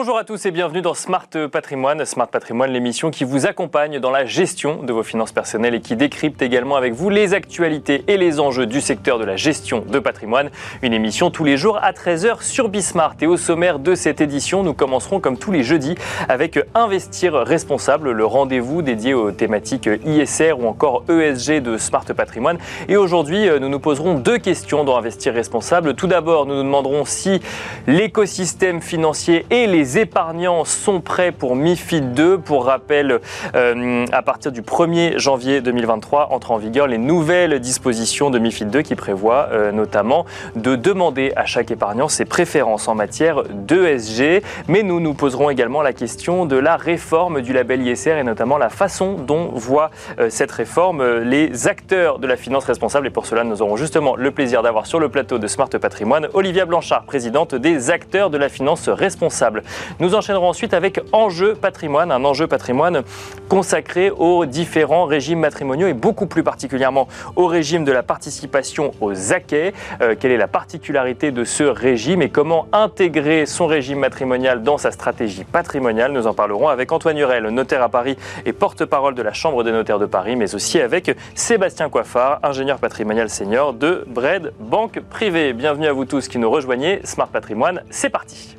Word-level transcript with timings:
Bonjour 0.00 0.16
à 0.16 0.22
tous 0.22 0.46
et 0.46 0.52
bienvenue 0.52 0.80
dans 0.80 0.94
Smart 0.94 1.26
Patrimoine. 1.50 2.04
Smart 2.04 2.28
Patrimoine, 2.28 2.70
l'émission 2.70 3.10
qui 3.10 3.24
vous 3.24 3.46
accompagne 3.46 3.98
dans 3.98 4.12
la 4.12 4.24
gestion 4.24 4.84
de 4.84 4.92
vos 4.92 5.02
finances 5.02 5.32
personnelles 5.32 5.74
et 5.74 5.80
qui 5.80 5.96
décrypte 5.96 6.40
également 6.40 6.76
avec 6.76 6.92
vous 6.92 7.10
les 7.10 7.34
actualités 7.34 8.04
et 8.06 8.16
les 8.16 8.38
enjeux 8.38 8.66
du 8.66 8.80
secteur 8.80 9.18
de 9.18 9.24
la 9.24 9.34
gestion 9.34 9.80
de 9.80 9.98
patrimoine. 9.98 10.50
Une 10.82 10.92
émission 10.92 11.32
tous 11.32 11.42
les 11.42 11.56
jours 11.56 11.80
à 11.82 11.90
13h 11.90 12.42
sur 12.42 12.68
Bismart. 12.68 13.16
Et 13.22 13.26
au 13.26 13.36
sommaire 13.36 13.80
de 13.80 13.96
cette 13.96 14.20
édition, 14.20 14.62
nous 14.62 14.72
commencerons 14.72 15.18
comme 15.18 15.36
tous 15.36 15.50
les 15.50 15.64
jeudis 15.64 15.96
avec 16.28 16.60
Investir 16.76 17.32
responsable, 17.32 18.12
le 18.12 18.24
rendez-vous 18.24 18.82
dédié 18.82 19.14
aux 19.14 19.32
thématiques 19.32 19.90
ISR 20.06 20.52
ou 20.52 20.68
encore 20.68 21.02
ESG 21.08 21.60
de 21.60 21.76
Smart 21.76 22.04
Patrimoine. 22.04 22.58
Et 22.88 22.96
aujourd'hui, 22.96 23.48
nous 23.60 23.68
nous 23.68 23.80
poserons 23.80 24.14
deux 24.14 24.38
questions 24.38 24.84
dans 24.84 24.96
Investir 24.96 25.34
responsable. 25.34 25.94
Tout 25.94 26.06
d'abord, 26.06 26.46
nous 26.46 26.54
nous 26.54 26.62
demanderons 26.62 27.04
si 27.04 27.40
l'écosystème 27.88 28.80
financier 28.80 29.44
et 29.50 29.66
les 29.66 29.87
les 29.88 30.00
épargnants 30.00 30.66
sont 30.66 31.00
prêts 31.00 31.32
pour 31.32 31.56
MIFID 31.56 32.12
2. 32.12 32.36
Pour 32.36 32.66
rappel, 32.66 33.20
euh, 33.54 34.04
à 34.12 34.20
partir 34.20 34.52
du 34.52 34.60
1er 34.60 35.16
janvier 35.16 35.62
2023, 35.62 36.28
entrent 36.30 36.50
en 36.50 36.58
vigueur 36.58 36.86
les 36.86 36.98
nouvelles 36.98 37.58
dispositions 37.58 38.28
de 38.28 38.38
MIFID 38.38 38.68
2 38.68 38.82
qui 38.82 38.96
prévoient 38.96 39.48
euh, 39.50 39.72
notamment 39.72 40.26
de 40.56 40.76
demander 40.76 41.32
à 41.36 41.46
chaque 41.46 41.70
épargnant 41.70 42.08
ses 42.08 42.26
préférences 42.26 42.86
en 42.86 42.94
matière 42.94 43.44
d'ESG. 43.44 44.42
Mais 44.68 44.82
nous 44.82 45.00
nous 45.00 45.14
poserons 45.14 45.48
également 45.48 45.80
la 45.80 45.94
question 45.94 46.44
de 46.44 46.56
la 46.56 46.76
réforme 46.76 47.40
du 47.40 47.54
label 47.54 47.80
ISR 47.80 48.18
et 48.18 48.24
notamment 48.24 48.58
la 48.58 48.68
façon 48.68 49.14
dont 49.14 49.52
voient 49.54 49.90
euh, 50.18 50.28
cette 50.28 50.52
réforme 50.52 51.20
les 51.20 51.66
acteurs 51.66 52.18
de 52.18 52.26
la 52.26 52.36
finance 52.36 52.66
responsable. 52.66 53.06
Et 53.06 53.10
pour 53.10 53.24
cela, 53.24 53.42
nous 53.42 53.62
aurons 53.62 53.76
justement 53.78 54.16
le 54.16 54.32
plaisir 54.32 54.62
d'avoir 54.62 54.84
sur 54.84 55.00
le 55.00 55.08
plateau 55.08 55.38
de 55.38 55.46
Smart 55.46 55.70
Patrimoine 55.70 56.28
Olivia 56.34 56.66
Blanchard, 56.66 57.04
présidente 57.04 57.54
des 57.54 57.90
acteurs 57.90 58.28
de 58.28 58.36
la 58.36 58.50
finance 58.50 58.90
responsable. 58.90 59.62
Nous 60.00 60.14
enchaînerons 60.14 60.48
ensuite 60.48 60.74
avec 60.74 61.00
Enjeu 61.12 61.54
patrimoine, 61.54 62.12
un 62.12 62.24
enjeu 62.24 62.46
patrimoine 62.46 63.02
consacré 63.48 64.10
aux 64.10 64.46
différents 64.46 65.04
régimes 65.04 65.40
matrimoniaux 65.40 65.88
et 65.88 65.94
beaucoup 65.94 66.26
plus 66.26 66.42
particulièrement 66.42 67.08
au 67.36 67.46
régime 67.46 67.84
de 67.84 67.92
la 67.92 68.02
participation 68.02 68.92
aux 69.00 69.32
acquets. 69.32 69.72
Euh, 70.00 70.14
quelle 70.18 70.32
est 70.32 70.36
la 70.36 70.48
particularité 70.48 71.30
de 71.30 71.44
ce 71.44 71.64
régime 71.64 72.22
et 72.22 72.28
comment 72.28 72.66
intégrer 72.72 73.46
son 73.46 73.66
régime 73.66 73.98
matrimonial 73.98 74.62
dans 74.62 74.78
sa 74.78 74.90
stratégie 74.90 75.44
patrimoniale? 75.44 76.12
Nous 76.12 76.26
en 76.26 76.34
parlerons 76.34 76.68
avec 76.68 76.92
Antoine 76.92 77.18
Hurel, 77.18 77.44
notaire 77.48 77.82
à 77.82 77.88
Paris 77.88 78.16
et 78.44 78.52
porte-parole 78.52 79.14
de 79.14 79.22
la 79.22 79.32
Chambre 79.32 79.64
des 79.64 79.72
notaires 79.72 79.98
de 79.98 80.06
Paris, 80.06 80.36
mais 80.36 80.54
aussi 80.54 80.80
avec 80.80 81.16
Sébastien 81.34 81.88
Coiffard, 81.88 82.40
ingénieur 82.42 82.78
patrimonial 82.78 83.30
senior 83.30 83.72
de 83.72 84.04
Bred 84.06 84.52
Banque 84.60 85.00
Privée. 85.00 85.52
Bienvenue 85.52 85.86
à 85.86 85.92
vous 85.92 86.04
tous 86.04 86.28
qui 86.28 86.38
nous 86.38 86.50
rejoignez. 86.50 87.00
Smart 87.04 87.28
Patrimoine, 87.28 87.82
c'est 87.90 88.10
parti. 88.10 88.57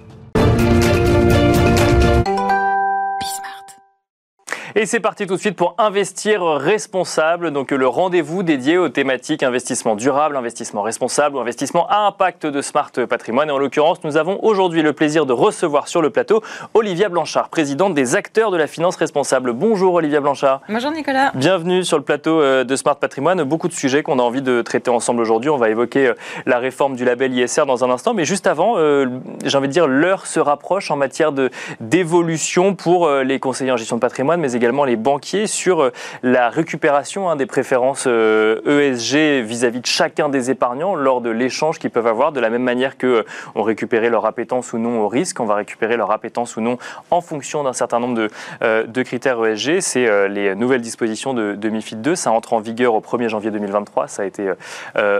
Et 4.81 4.85
c'est 4.85 5.01
parti 5.01 5.27
tout 5.27 5.35
de 5.35 5.39
suite 5.41 5.57
pour 5.57 5.75
Investir 5.77 6.41
responsable, 6.41 7.51
donc 7.51 7.71
le 7.71 7.85
rendez-vous 7.85 8.43
dédié 8.43 8.77
aux 8.77 8.87
thématiques 8.87 9.43
investissement 9.43 9.97
durable, 9.97 10.37
investissement 10.37 10.83
responsable 10.83 11.35
ou 11.35 11.41
investissement 11.41 11.85
à 11.89 12.07
impact 12.07 12.45
de 12.45 12.61
Smart 12.61 12.89
Patrimoine. 13.09 13.49
Et 13.49 13.51
en 13.51 13.57
l'occurrence, 13.57 14.01
nous 14.05 14.15
avons 14.15 14.39
aujourd'hui 14.41 14.81
le 14.81 14.93
plaisir 14.93 15.25
de 15.25 15.33
recevoir 15.33 15.89
sur 15.89 16.01
le 16.01 16.11
plateau 16.11 16.41
Olivia 16.73 17.09
Blanchard, 17.09 17.49
présidente 17.49 17.93
des 17.93 18.15
acteurs 18.15 18.51
de 18.51 18.57
la 18.57 18.67
finance 18.67 18.95
responsable. 18.95 19.51
Bonjour 19.51 19.95
Olivia 19.95 20.21
Blanchard. 20.21 20.61
Bonjour 20.69 20.91
Nicolas. 20.91 21.33
Bienvenue 21.35 21.83
sur 21.83 21.97
le 21.97 22.03
plateau 22.05 22.39
euh, 22.39 22.63
de 22.63 22.75
Smart 22.77 22.95
Patrimoine. 22.95 23.43
Beaucoup 23.43 23.67
de 23.67 23.73
sujets 23.73 24.01
qu'on 24.01 24.17
a 24.17 24.23
envie 24.23 24.41
de 24.41 24.61
traiter 24.61 24.91
ensemble 24.91 25.19
aujourd'hui. 25.19 25.49
On 25.49 25.57
va 25.57 25.69
évoquer 25.69 26.07
euh, 26.07 26.13
la 26.45 26.57
réforme 26.57 26.95
du 26.95 27.03
label 27.03 27.37
ISR 27.37 27.65
dans 27.65 27.83
un 27.83 27.89
instant. 27.89 28.13
Mais 28.13 28.23
juste 28.23 28.47
avant, 28.47 28.75
euh, 28.77 29.07
j'ai 29.43 29.57
envie 29.57 29.67
de 29.67 29.73
dire, 29.73 29.87
l'heure 29.87 30.25
se 30.25 30.39
rapproche 30.39 30.89
en 30.89 30.95
matière 30.95 31.33
d'évolution 31.81 32.75
pour 32.75 33.09
les 33.09 33.41
conseillers 33.41 33.73
en 33.73 33.77
gestion 33.77 33.97
de 33.97 34.01
patrimoine, 34.01 34.39
mais 34.39 34.53
également 34.53 34.68
les 34.85 34.95
banquiers 34.95 35.47
sur 35.47 35.81
euh, 35.81 35.91
la 36.23 36.49
récupération 36.49 37.29
hein, 37.29 37.35
des 37.35 37.45
préférences 37.45 38.05
ESG 38.05 38.07
euh, 38.07 38.61
e 38.65 39.41
vis-à-vis 39.41 39.81
de 39.81 39.85
chacun 39.85 40.29
des 40.29 40.51
épargnants 40.51 40.95
lors 40.95 41.21
de 41.21 41.29
l'échange 41.29 41.79
qu'ils 41.79 41.89
peuvent 41.89 42.07
avoir, 42.07 42.31
de 42.31 42.39
la 42.39 42.49
même 42.49 42.63
manière 42.63 42.97
que 42.97 43.07
euh, 43.07 43.23
on 43.55 43.63
récupérait 43.63 44.09
leur 44.09 44.25
appétence 44.25 44.73
ou 44.73 44.77
non 44.77 45.01
au 45.01 45.07
risque, 45.07 45.39
on 45.39 45.45
va 45.45 45.55
récupérer 45.55 45.97
leur 45.97 46.11
appétence 46.11 46.55
ou 46.55 46.61
non 46.61 46.77
en 47.11 47.21
fonction 47.21 47.63
d'un 47.63 47.73
certain 47.73 47.99
nombre 47.99 48.15
de, 48.15 49.03
critères 49.03 49.43
ESG. 49.43 49.79
C'est 49.79 50.29
les 50.29 50.55
nouvelles 50.55 50.81
dispositions 50.81 51.33
de, 51.33 51.55
de, 51.55 51.69
MIFID 51.69 52.01
2. 52.01 52.15
Ça 52.15 52.31
entre 52.31 52.53
en 52.53 52.59
vigueur 52.59 52.93
au 52.93 52.99
1er 52.99 53.29
janvier 53.29 53.49
2023. 53.51 54.07
Ça 54.07 54.23
a 54.23 54.25
été 54.25 54.51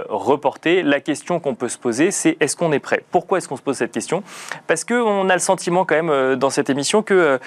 reporté. 0.10 0.84
La 0.84 1.00
question 1.00 1.40
qu'on 1.40 1.56
peut 1.56 1.70
se 1.70 1.78
poser, 1.78 2.12
c'est 2.12 2.38
est-ce 2.40 2.56
qu'on 2.56 2.72
est 2.72 2.80
prêt? 2.80 3.04
Pourquoi 3.12 3.38
est-ce 3.38 3.48
qu'on 3.48 3.58
se 3.58 3.62
pose 3.62 3.78
cette 3.78 3.92
question? 3.92 4.24
Parce 4.68 4.84
qu'on 4.84 5.30
a 5.30 5.34
le 5.34 5.40
sentiment 5.40 5.86
quand 5.86 6.02
même 6.02 6.36
dans 6.36 6.50
cette 6.50 6.70
émission 6.70 7.02
que 7.02 7.40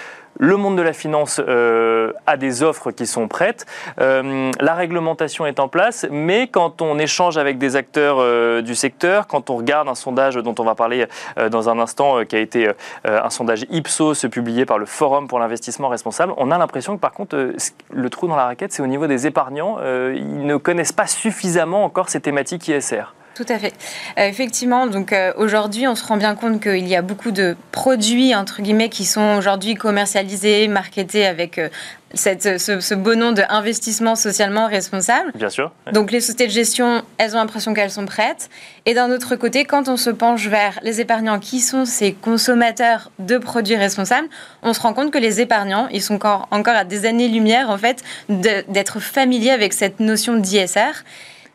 le 0.42 0.56
monde 0.56 0.76
de 0.76 0.82
la 0.82 0.92
finance 0.92 1.40
euh, 1.46 2.12
a 2.26 2.36
des 2.36 2.64
offres 2.64 2.90
qui 2.90 3.06
sont 3.06 3.28
prêtes, 3.28 3.64
euh, 4.00 4.50
la 4.58 4.74
réglementation 4.74 5.46
est 5.46 5.60
en 5.60 5.68
place, 5.68 6.04
mais 6.10 6.48
quand 6.48 6.82
on 6.82 6.98
échange 6.98 7.38
avec 7.38 7.58
des 7.58 7.76
acteurs 7.76 8.16
euh, 8.18 8.60
du 8.60 8.74
secteur, 8.74 9.28
quand 9.28 9.50
on 9.50 9.56
regarde 9.56 9.88
un 9.88 9.94
sondage 9.94 10.34
dont 10.34 10.54
on 10.58 10.64
va 10.64 10.74
parler 10.74 11.06
dans 11.50 11.68
un 11.68 11.78
instant, 11.78 12.24
qui 12.24 12.34
a 12.34 12.40
été 12.40 12.68
un 13.04 13.30
sondage 13.30 13.66
Ipsos 13.70 14.26
publié 14.30 14.66
par 14.66 14.78
le 14.78 14.86
Forum 14.86 15.28
pour 15.28 15.38
l'investissement 15.38 15.88
responsable, 15.88 16.32
on 16.36 16.50
a 16.50 16.58
l'impression 16.58 16.96
que 16.96 17.00
par 17.00 17.12
contre, 17.12 17.52
le 17.90 18.10
trou 18.10 18.26
dans 18.26 18.36
la 18.36 18.46
raquette, 18.46 18.72
c'est 18.72 18.82
au 18.82 18.88
niveau 18.88 19.06
des 19.06 19.28
épargnants. 19.28 19.78
ils 19.80 20.44
ne 20.44 20.56
connaissent 20.56 20.92
pas 20.92 21.06
suffisamment 21.06 21.84
encore 21.84 22.08
ces 22.08 22.20
thématiques 22.20 22.66
ISR. 22.66 23.14
Tout 23.34 23.46
à 23.48 23.58
fait. 23.58 23.72
Euh, 24.18 24.28
effectivement, 24.28 24.86
donc 24.86 25.12
euh, 25.12 25.32
aujourd'hui, 25.36 25.88
on 25.88 25.94
se 25.94 26.04
rend 26.04 26.18
bien 26.18 26.34
compte 26.34 26.60
qu'il 26.62 26.86
y 26.86 26.94
a 26.94 27.00
beaucoup 27.00 27.30
de 27.30 27.56
produits 27.70 28.34
entre 28.34 28.60
guillemets 28.60 28.90
qui 28.90 29.06
sont 29.06 29.36
aujourd'hui 29.38 29.74
commercialisés, 29.74 30.68
marketés 30.68 31.26
avec 31.26 31.56
euh, 31.56 31.70
cette, 32.12 32.58
ce, 32.58 32.94
beau 32.94 33.14
nom 33.14 33.32
de 33.32 33.42
investissement 33.48 34.16
socialement 34.16 34.66
responsable. 34.66 35.32
Bien 35.34 35.48
sûr. 35.48 35.72
Donc 35.92 36.10
les 36.10 36.20
sociétés 36.20 36.46
de 36.46 36.52
gestion, 36.52 37.02
elles 37.16 37.34
ont 37.34 37.38
l'impression 37.38 37.72
qu'elles 37.72 37.90
sont 37.90 38.04
prêtes. 38.04 38.50
Et 38.84 38.92
d'un 38.92 39.10
autre 39.10 39.34
côté, 39.36 39.64
quand 39.64 39.88
on 39.88 39.96
se 39.96 40.10
penche 40.10 40.46
vers 40.48 40.78
les 40.82 41.00
épargnants 41.00 41.38
qui 41.38 41.60
sont 41.60 41.86
ces 41.86 42.12
consommateurs 42.12 43.10
de 43.18 43.38
produits 43.38 43.76
responsables, 43.76 44.28
on 44.62 44.74
se 44.74 44.80
rend 44.80 44.92
compte 44.92 45.10
que 45.10 45.18
les 45.18 45.40
épargnants, 45.40 45.88
ils 45.90 46.02
sont 46.02 46.16
encore, 46.16 46.48
encore 46.50 46.76
à 46.76 46.84
des 46.84 47.06
années-lumière 47.06 47.70
en 47.70 47.78
fait 47.78 48.02
d'être 48.28 49.00
familiers 49.00 49.52
avec 49.52 49.72
cette 49.72 50.00
notion 50.00 50.36
d'ISR. 50.36 51.02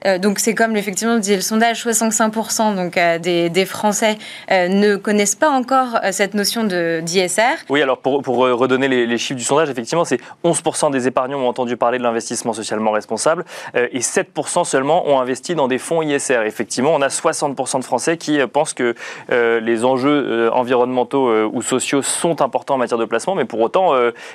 Euh, 0.05 0.17
donc 0.17 0.39
c'est 0.39 0.53
comme 0.53 0.75
effectivement 0.75 1.15
le 1.15 1.41
sondage, 1.41 1.85
65% 1.85 2.75
donc, 2.75 2.97
euh, 2.97 3.17
des, 3.19 3.65
Français 3.65 4.17
euh, 4.51 4.67
ne 4.67 4.95
connaissent 4.95 5.35
pas 5.35 5.49
encore 5.49 5.99
cette 6.11 6.33
notion 6.33 6.63
d'ISR. 6.63 7.65
Oui, 7.69 7.81
alors 7.81 7.97
pour, 7.97 8.23
redonner 8.25 8.87
les, 8.87 9.17
chiffres 9.17 9.37
du 9.37 9.43
sondage, 9.43 9.69
effectivement, 9.69 10.05
c'est 10.05 10.19
11% 10.43 10.91
des 10.91 11.07
épargnants 11.07 11.39
ont 11.39 11.47
entendu 11.47 11.75
parler 11.75 11.97
de 11.97 12.03
l'investissement 12.03 12.53
socialement 12.53 12.91
responsable 12.91 13.45
et 13.75 13.99
7% 13.99 14.63
seulement 14.63 15.07
ont 15.09 15.19
investi 15.19 15.55
dans 15.55 15.67
des 15.67 15.77
fonds 15.77 16.01
ISR. 16.01 16.43
Effectivement, 16.45 16.93
on 16.93 17.01
a 17.01 17.07
60% 17.07 17.79
de 17.79 17.83
Français 17.83 18.17
qui 18.17 18.39
pensent 18.47 18.73
que 18.73 18.95
les 19.29 19.85
enjeux 19.85 20.49
environnementaux 20.53 21.47
ou 21.47 21.61
sociaux 21.61 22.01
sont 22.01 22.41
importants 22.41 22.75
en 22.75 22.77
matière 22.77 22.99
de 22.99 23.05
placement, 23.05 23.35
mais 23.35 23.45
pour 23.45 23.59
autant, 23.59 23.93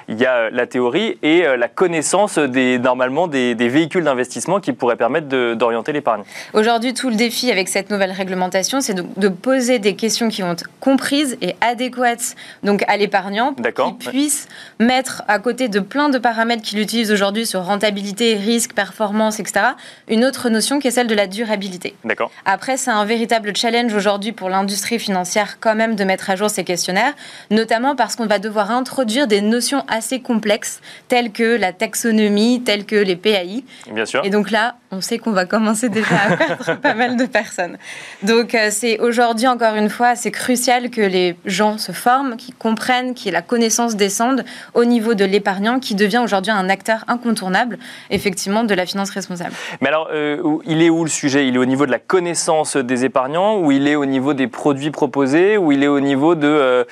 il 0.09 0.19
y 0.19 0.27
a 0.27 0.51
la 0.51 0.67
théorie 0.67 1.19
et 1.23 1.45
la 1.57 1.69
connaissance 1.69 2.39
des, 2.39 2.79
normalement 2.79 3.29
des 3.29 3.55
véhicules 3.55 4.05
d'investissement 4.05 4.61
qui 4.61 4.73
pourraient 4.73 4.97
permettre 4.97 5.29
de 5.29 5.52
d'orienter 5.55 5.93
l'épargne. 5.93 6.23
Aujourd'hui, 6.55 6.95
tout 6.95 7.09
le 7.09 7.17
défi 7.17 7.51
avec 7.51 7.69
cette 7.69 7.91
nouvelle 7.91 8.13
réglementation, 8.13 8.81
c'est 8.81 8.95
de, 8.95 9.29
poser 9.29 9.79
des 9.79 9.97
questions 9.97 10.29
qui 10.29 10.43
vont 10.43 10.53
être 10.53 10.69
comprises 10.81 11.37
et 11.41 11.55
adéquates 11.61 12.35
donc 12.63 12.85
à 12.89 12.97
l'épargnant, 12.97 13.55
qui 13.55 13.93
puisse 14.11 14.49
mettre 14.79 15.23
à 15.29 15.39
côté 15.39 15.69
de 15.69 15.81
plein 15.81 16.09
de 16.09 16.19
paramètres 16.19 16.63
qu'il 16.63 16.79
utilise 16.79 17.11
aujourd'hui 17.11 17.47
sur 17.47 17.65
rentabilité, 17.65 18.35
risque, 18.35 18.75
performance, 18.75 19.41
etc., 19.41 19.67
une 20.09 20.25
autre 20.25 20.49
notion 20.49 20.79
qui 20.79 20.89
est 20.89 20.93
celle 20.93 21.07
de 21.07 21.15
la 21.15 21.27
durabilité. 21.27 21.95
D'accord. 22.05 22.31
Après, 22.45 22.77
c'est 22.77 22.91
un 22.91 23.05
véritable 23.05 23.57
challenge 23.57 23.95
aujourd'hui 23.95 24.33
pour 24.33 24.49
l'industrie 24.49 24.99
financière 24.99 25.59
quand 25.61 25.75
même 25.75 25.95
de 25.97 26.05
mettre 26.05 26.31
à 26.31 26.37
jour 26.37 26.51
ces 26.51 26.65
questionnaires, 26.65 27.15
notamment 27.51 27.97
parce 27.97 28.17
qu'on 28.17 28.27
va 28.27 28.39
devoir 28.39 28.71
introduire 28.71 29.27
des 29.27 29.41
notions 29.41 29.85
assez 29.89 30.21
complexes 30.21 30.81
telles 31.09 31.33
que 31.33 31.57
la 31.57 31.73
taxonomie, 31.73 32.63
telles 32.63 32.85
que 32.85 32.97
les 32.97 33.17
PAI. 33.17 33.65
Bien 33.91 34.07
sûr. 34.07 34.25
Et 34.25 34.31
donc 34.31 34.51
là, 34.51 34.77
on 34.93 35.01
sait 35.01 35.19
qu'on 35.19 35.33
va 35.33 35.47
commencer 35.47 35.89
déjà 35.89 36.15
à 36.29 36.37
perdre 36.37 36.77
pas 36.83 36.95
mal 36.95 37.17
de 37.17 37.25
personnes. 37.25 37.79
Donc 38.23 38.55
euh, 38.55 38.69
c'est 38.71 39.01
aujourd'hui 39.01 39.47
encore 39.47 39.75
une 39.75 39.89
fois, 39.89 40.15
c'est 40.15 40.31
crucial 40.31 40.91
que 40.91 41.01
les 41.01 41.35
gens 41.47 41.79
se 41.79 41.93
forment, 41.93 42.37
qu'ils 42.37 42.55
comprennent, 42.55 43.15
qu'il 43.15 43.27
y 43.27 43.29
ait 43.31 43.33
la 43.33 43.43
connaissance 43.43 43.97
descende 43.97 44.45
au 44.75 44.85
niveau 44.85 45.15
de 45.15 45.25
l'épargnant 45.25 45.81
qui 45.81 45.95
devient 45.95 46.21
aujourd'hui 46.23 46.53
un 46.53 46.69
acteur 46.69 47.05
incontournable 47.09 47.79
effectivement 48.11 48.65
de 48.65 48.75
la 48.75 48.85
finance 48.85 49.11
responsable. 49.11 49.55
Mais 49.81 49.89
alors 49.89 50.09
euh, 50.13 50.59
il 50.67 50.83
est 50.83 50.91
où 50.91 51.05
le 51.05 51.11
sujet? 51.11 51.49
Il 51.49 51.55
est 51.55 51.59
au 51.59 51.65
niveau 51.65 51.87
de 51.87 51.91
la 51.91 51.99
connaissance 51.99 52.77
des 52.77 53.07
épargnants 53.07 53.59
ou 53.59 53.73
il 53.73 53.89
est 53.89 53.97
au 53.97 54.05
niveau 54.05 54.35
des 54.35 54.47
produits 54.47 54.91
proposés 54.91 55.57
ou 55.57 55.73
il 55.73 55.83
est 55.83 55.89
au 55.89 56.01
niveau 56.01 56.35
de 56.35 56.47
euh, 56.47 56.85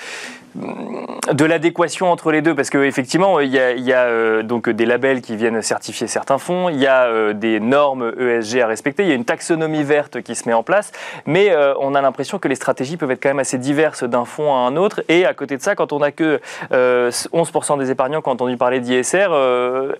de 0.55 1.44
l'adéquation 1.44 2.11
entre 2.11 2.32
les 2.32 2.43
deux 2.43 2.55
Parce 2.55 2.70
qu'effectivement, 2.70 3.41
il 3.41 3.50
y 3.50 3.58
a, 3.58 3.73
il 3.73 3.85
y 3.85 3.93
a 3.93 4.05
euh, 4.05 4.43
donc 4.43 4.69
des 4.69 4.87
labels 4.87 5.20
qui 5.20 5.37
viennent 5.37 5.62
certifier 5.62 6.06
certains 6.06 6.38
fonds, 6.38 6.69
il 6.69 6.79
y 6.79 6.87
a 6.87 7.05
euh, 7.05 7.32
des 7.32 7.61
normes 7.61 8.12
ESG 8.19 8.61
à 8.61 8.67
respecter, 8.67 9.05
il 9.05 9.08
y 9.08 9.12
a 9.12 9.14
une 9.14 9.25
taxonomie 9.25 9.85
verte 9.85 10.23
qui 10.23 10.35
se 10.35 10.49
met 10.49 10.55
en 10.55 10.62
place, 10.62 10.93
mais 11.26 11.50
euh, 11.50 11.75
on 11.81 11.94
a 11.94 12.00
l'impression 12.00 12.38
que 12.38 12.49
les 12.49 12.55
stratégies 12.55 12.97
peuvent 12.97 13.11
être 13.11 13.23
quand 13.23 13.29
même 13.29 13.38
assez 13.38 13.58
diverses 13.58 14.02
d'un 14.05 14.25
fonds 14.25 14.52
à 14.55 14.58
un 14.58 14.76
autre. 14.76 15.02
Et 15.08 15.25
à 15.25 15.35
côté 15.35 15.56
de 15.56 15.62
ça, 15.62 15.75
quand 15.75 15.93
on 15.93 16.00
n'a 16.00 16.12
que 16.12 16.41
11% 16.73 17.79
des 17.79 17.91
épargnants 17.91 18.23
qui 18.23 18.29
ont 18.29 18.32
entendu 18.32 18.56
parler 18.56 18.81
d'ISR, 18.81 19.29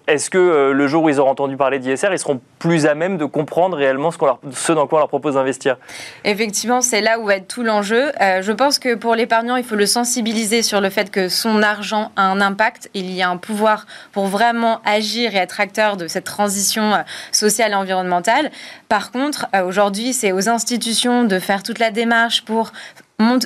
est-ce 0.07 0.31
que 0.31 0.73
le 0.73 0.87
jour 0.87 1.05
où 1.05 1.09
ils 1.09 1.21
auront 1.21 1.31
entendu 1.31 1.57
parler 1.57 1.79
d'ISR, 1.79 2.09
ils 2.13 2.19
seront 2.19 2.41
plus 2.59 2.87
à 2.87 2.95
même 2.95 3.19
de 3.19 3.25
comprendre 3.25 3.77
réellement 3.77 4.11
ce, 4.11 4.19
ce 4.53 4.73
dans 4.73 4.87
quoi 4.87 4.99
on 4.99 5.01
leur 5.01 5.09
propose 5.09 5.35
d'investir? 5.35 5.77
Effectivement, 6.25 6.81
c'est 6.81 7.01
là 7.01 7.19
où 7.19 7.27
va 7.27 7.37
être 7.37 7.49
tout 7.49 7.63
l'enjeu. 7.63 8.11
je 8.19 8.53
pense 8.53 8.79
que 8.79 8.95
pour 8.95 9.15
l'épargnant, 9.15 9.57
il 9.57 9.65
faut 9.65 9.77
le 9.77 9.87
sensibiliser 9.87 10.40
sur 10.63 10.81
le 10.81 10.91
fait 10.91 11.11
que 11.11 11.29
son 11.29 11.63
argent 11.63 12.13
a 12.17 12.23
un 12.23 12.41
impact, 12.41 12.89
il 12.95 13.11
y 13.11 13.23
a 13.23 13.29
un 13.29 13.37
pouvoir 13.37 13.87
pour 14.13 14.27
vraiment 14.27 14.81
agir 14.85 15.35
et 15.35 15.39
être 15.39 15.61
acteur 15.61 15.97
de 15.97 16.09
cette 16.09 16.25
transition 16.25 16.95
euh, 16.95 16.99
sociale 17.31 17.73
et 17.73 17.75
environnementale. 17.75 18.51
Par 18.89 19.11
contre, 19.11 19.47
euh, 19.55 19.63
aujourd'hui, 19.65 20.13
c'est 20.13 20.33
aux 20.33 20.49
institutions 20.49 21.25
de 21.25 21.39
faire 21.39 21.63
toute 21.63 21.79
la 21.79 21.91
démarche 21.91 22.43
pour 22.45 22.73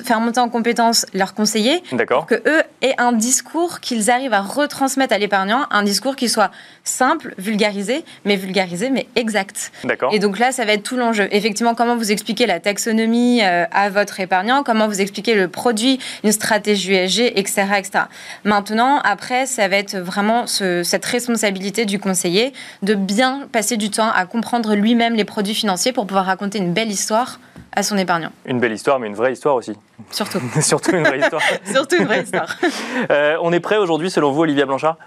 faire 0.05 0.19
monter 0.21 0.39
en 0.39 0.49
compétence 0.49 1.05
leurs 1.13 1.33
conseillers. 1.33 1.83
Pour 2.07 2.25
que 2.25 2.35
eux 2.35 2.63
aient 2.81 2.95
un 2.97 3.11
discours 3.11 3.81
qu'ils 3.81 4.09
arrivent 4.09 4.33
à 4.33 4.41
retransmettre 4.41 5.13
à 5.13 5.17
l'épargnant, 5.17 5.65
un 5.69 5.83
discours 5.83 6.15
qui 6.15 6.29
soit 6.29 6.51
simple, 6.85 7.33
vulgarisé, 7.37 8.05
mais 8.23 8.35
vulgarisé, 8.35 8.89
mais 8.89 9.07
exact. 9.15 9.71
Et 10.11 10.19
donc 10.19 10.39
là, 10.39 10.51
ça 10.51 10.63
va 10.65 10.73
être 10.73 10.83
tout 10.83 10.95
l'enjeu. 10.95 11.27
Effectivement, 11.31 11.75
comment 11.75 11.97
vous 11.97 12.11
expliquez 12.11 12.45
la 12.45 12.59
taxonomie 12.59 13.41
euh, 13.43 13.65
à 13.71 13.89
votre 13.89 14.19
épargnant, 14.19 14.63
comment 14.63 14.87
vous 14.87 15.01
expliquez 15.01 15.33
le 15.33 15.47
produit, 15.47 15.99
une 16.23 16.31
stratégie 16.31 16.93
USG, 16.93 17.33
etc., 17.35 17.63
etc. 17.77 18.03
Maintenant, 18.43 18.99
après, 19.03 19.45
ça 19.47 19.67
va 19.67 19.75
être 19.77 19.97
vraiment 19.97 20.45
cette 20.47 21.05
responsabilité 21.05 21.85
du 21.85 21.99
conseiller 21.99 22.53
de 22.83 22.93
bien 22.93 23.47
passer 23.51 23.77
du 23.77 23.89
temps 23.89 24.11
à 24.11 24.25
comprendre 24.25 24.75
lui-même 24.75 25.15
les 25.15 25.25
produits 25.25 25.55
financiers 25.55 25.91
pour 25.91 26.05
pouvoir 26.05 26.25
raconter 26.25 26.59
une 26.59 26.73
belle 26.73 26.91
histoire 26.91 27.39
à 27.75 27.83
son 27.83 27.97
épargnant. 27.97 28.31
Une 28.45 28.59
belle 28.59 28.71
histoire, 28.71 28.99
mais 28.99 29.07
une 29.07 29.15
vraie 29.15 29.33
histoire 29.33 29.55
aussi. 29.55 29.73
Surtout. 30.11 30.39
Surtout 30.61 30.91
une 30.91 31.03
vraie 31.03 31.19
histoire. 31.19 31.41
Surtout 31.65 31.97
une 31.97 32.05
vraie 32.05 32.23
histoire. 32.23 32.55
Euh, 33.11 33.37
on 33.41 33.51
est 33.51 33.59
prêt 33.59 33.77
aujourd'hui, 33.77 34.09
selon 34.09 34.31
vous, 34.31 34.41
Olivia 34.41 34.65
Blanchard? 34.65 34.97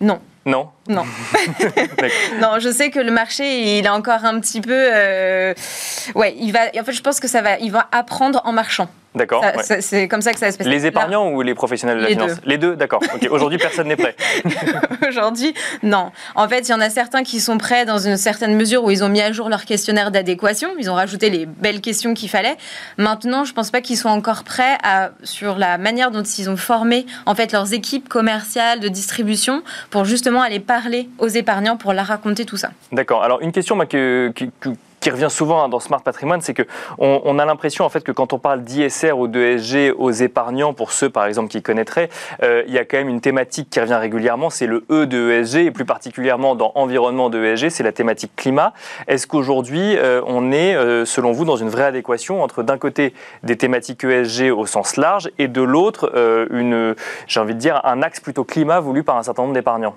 Non. 0.00 0.20
Non 0.46 0.70
Non. 0.88 1.04
non, 2.40 2.58
je 2.58 2.70
sais 2.70 2.90
que 2.90 2.98
le 2.98 3.10
marché, 3.10 3.78
il 3.78 3.86
a 3.86 3.94
encore 3.94 4.24
un 4.24 4.40
petit 4.40 4.60
peu. 4.60 4.72
Euh, 4.72 5.54
ouais, 6.14 6.34
il 6.38 6.52
va. 6.52 6.66
En 6.78 6.84
fait, 6.84 6.92
je 6.92 7.02
pense 7.02 7.20
que 7.20 7.28
ça 7.28 7.40
va. 7.40 7.58
Il 7.58 7.72
va 7.72 7.88
apprendre 7.92 8.42
en 8.44 8.52
marchant. 8.52 8.88
D'accord. 9.14 9.44
C'est 9.80 10.08
comme 10.08 10.22
ça 10.22 10.32
que 10.32 10.38
ça 10.38 10.50
se 10.50 10.58
passer. 10.58 10.70
Les 10.70 10.86
épargnants 10.86 11.30
ou 11.30 11.42
les 11.42 11.54
professionnels 11.54 11.98
de 11.98 12.02
la 12.02 12.08
finance 12.08 12.32
Les 12.44 12.58
deux, 12.58 12.74
d'accord. 12.74 13.00
Aujourd'hui, 13.30 13.58
personne 13.58 13.88
n'est 13.88 13.96
prêt. 13.96 14.16
Aujourd'hui, 15.08 15.54
non. 15.82 16.10
En 16.34 16.48
fait, 16.48 16.68
il 16.68 16.72
y 16.72 16.74
en 16.74 16.80
a 16.80 16.90
certains 16.90 17.22
qui 17.22 17.40
sont 17.40 17.58
prêts 17.58 17.84
dans 17.84 17.98
une 17.98 18.16
certaine 18.16 18.56
mesure 18.56 18.82
où 18.84 18.90
ils 18.90 19.04
ont 19.04 19.08
mis 19.08 19.20
à 19.20 19.30
jour 19.32 19.48
leur 19.48 19.64
questionnaire 19.64 20.10
d'adéquation. 20.10 20.70
Ils 20.78 20.90
ont 20.90 20.94
rajouté 20.94 21.30
les 21.30 21.46
belles 21.46 21.80
questions 21.80 22.14
qu'il 22.14 22.28
fallait. 22.28 22.56
Maintenant, 22.98 23.44
je 23.44 23.52
ne 23.52 23.54
pense 23.54 23.70
pas 23.70 23.80
qu'ils 23.80 23.96
soient 23.96 24.10
encore 24.10 24.44
prêts 24.44 24.78
à, 24.82 25.10
sur 25.22 25.58
la 25.58 25.78
manière 25.78 26.10
dont 26.10 26.22
ils 26.22 26.50
ont 26.50 26.56
formé 26.56 27.06
en 27.26 27.34
fait 27.34 27.52
leurs 27.52 27.72
équipes 27.72 28.08
commerciales 28.08 28.80
de 28.80 28.88
distribution 28.88 29.62
pour 29.90 30.04
justement 30.04 30.42
aller 30.42 30.60
parler 30.60 31.08
aux 31.18 31.28
épargnants 31.28 31.76
pour 31.76 31.92
leur 31.92 32.06
raconter 32.06 32.44
tout 32.44 32.56
ça. 32.56 32.70
D'accord. 32.92 33.22
Alors 33.22 33.40
une 33.40 33.52
question 33.52 33.78
que, 33.78 34.32
qui 35.04 35.10
revient 35.10 35.28
souvent 35.28 35.62
hein, 35.62 35.68
dans 35.68 35.80
Smart 35.80 36.00
Patrimoine, 36.00 36.40
c'est 36.40 36.54
que 36.54 36.62
on, 36.96 37.38
a 37.38 37.44
l'impression 37.44 37.84
en 37.84 37.90
fait 37.90 38.02
que 38.02 38.10
quand 38.10 38.32
on 38.32 38.38
parle 38.38 38.62
d'ISR 38.62 39.12
ou 39.12 39.28
d'ESG 39.28 39.92
aux 39.98 40.10
épargnants, 40.10 40.72
pour 40.72 40.92
ceux 40.92 41.10
par 41.10 41.26
exemple 41.26 41.50
qui 41.50 41.60
connaîtraient, 41.60 42.08
euh, 42.42 42.62
il 42.66 42.72
y 42.72 42.78
a 42.78 42.86
quand 42.86 42.96
même 42.96 43.10
une 43.10 43.20
thématique 43.20 43.68
qui 43.68 43.80
revient 43.80 43.96
régulièrement, 43.96 44.48
c'est 44.48 44.66
le 44.66 44.86
E 44.90 45.04
de 45.04 45.30
ESG 45.30 45.66
et 45.66 45.70
plus 45.70 45.84
particulièrement 45.84 46.54
dans 46.54 46.72
environnement 46.74 47.28
de 47.28 47.38
ESG, 47.38 47.68
c'est 47.68 47.82
la 47.82 47.92
thématique 47.92 48.32
climat. 48.34 48.72
Est-ce 49.06 49.26
qu'aujourd'hui 49.26 49.94
euh, 49.98 50.22
on 50.26 50.52
est, 50.52 50.74
euh, 50.74 51.04
selon 51.04 51.32
vous, 51.32 51.44
dans 51.44 51.56
une 51.56 51.68
vraie 51.68 51.84
adéquation 51.84 52.42
entre 52.42 52.62
d'un 52.62 52.78
côté 52.78 53.12
des 53.42 53.56
thématiques 53.56 54.04
ESG 54.04 54.52
au 54.52 54.64
sens 54.64 54.96
large 54.96 55.30
et 55.38 55.48
de 55.48 55.60
l'autre 55.60 56.10
une, 56.50 56.94
j'ai 57.26 57.40
envie 57.40 57.54
de 57.54 57.58
dire, 57.58 57.82
un 57.84 58.00
axe 58.00 58.20
plutôt 58.20 58.44
climat 58.44 58.80
voulu 58.80 59.02
par 59.02 59.18
un 59.18 59.22
certain 59.22 59.42
nombre 59.42 59.54
d'épargnants? 59.54 59.96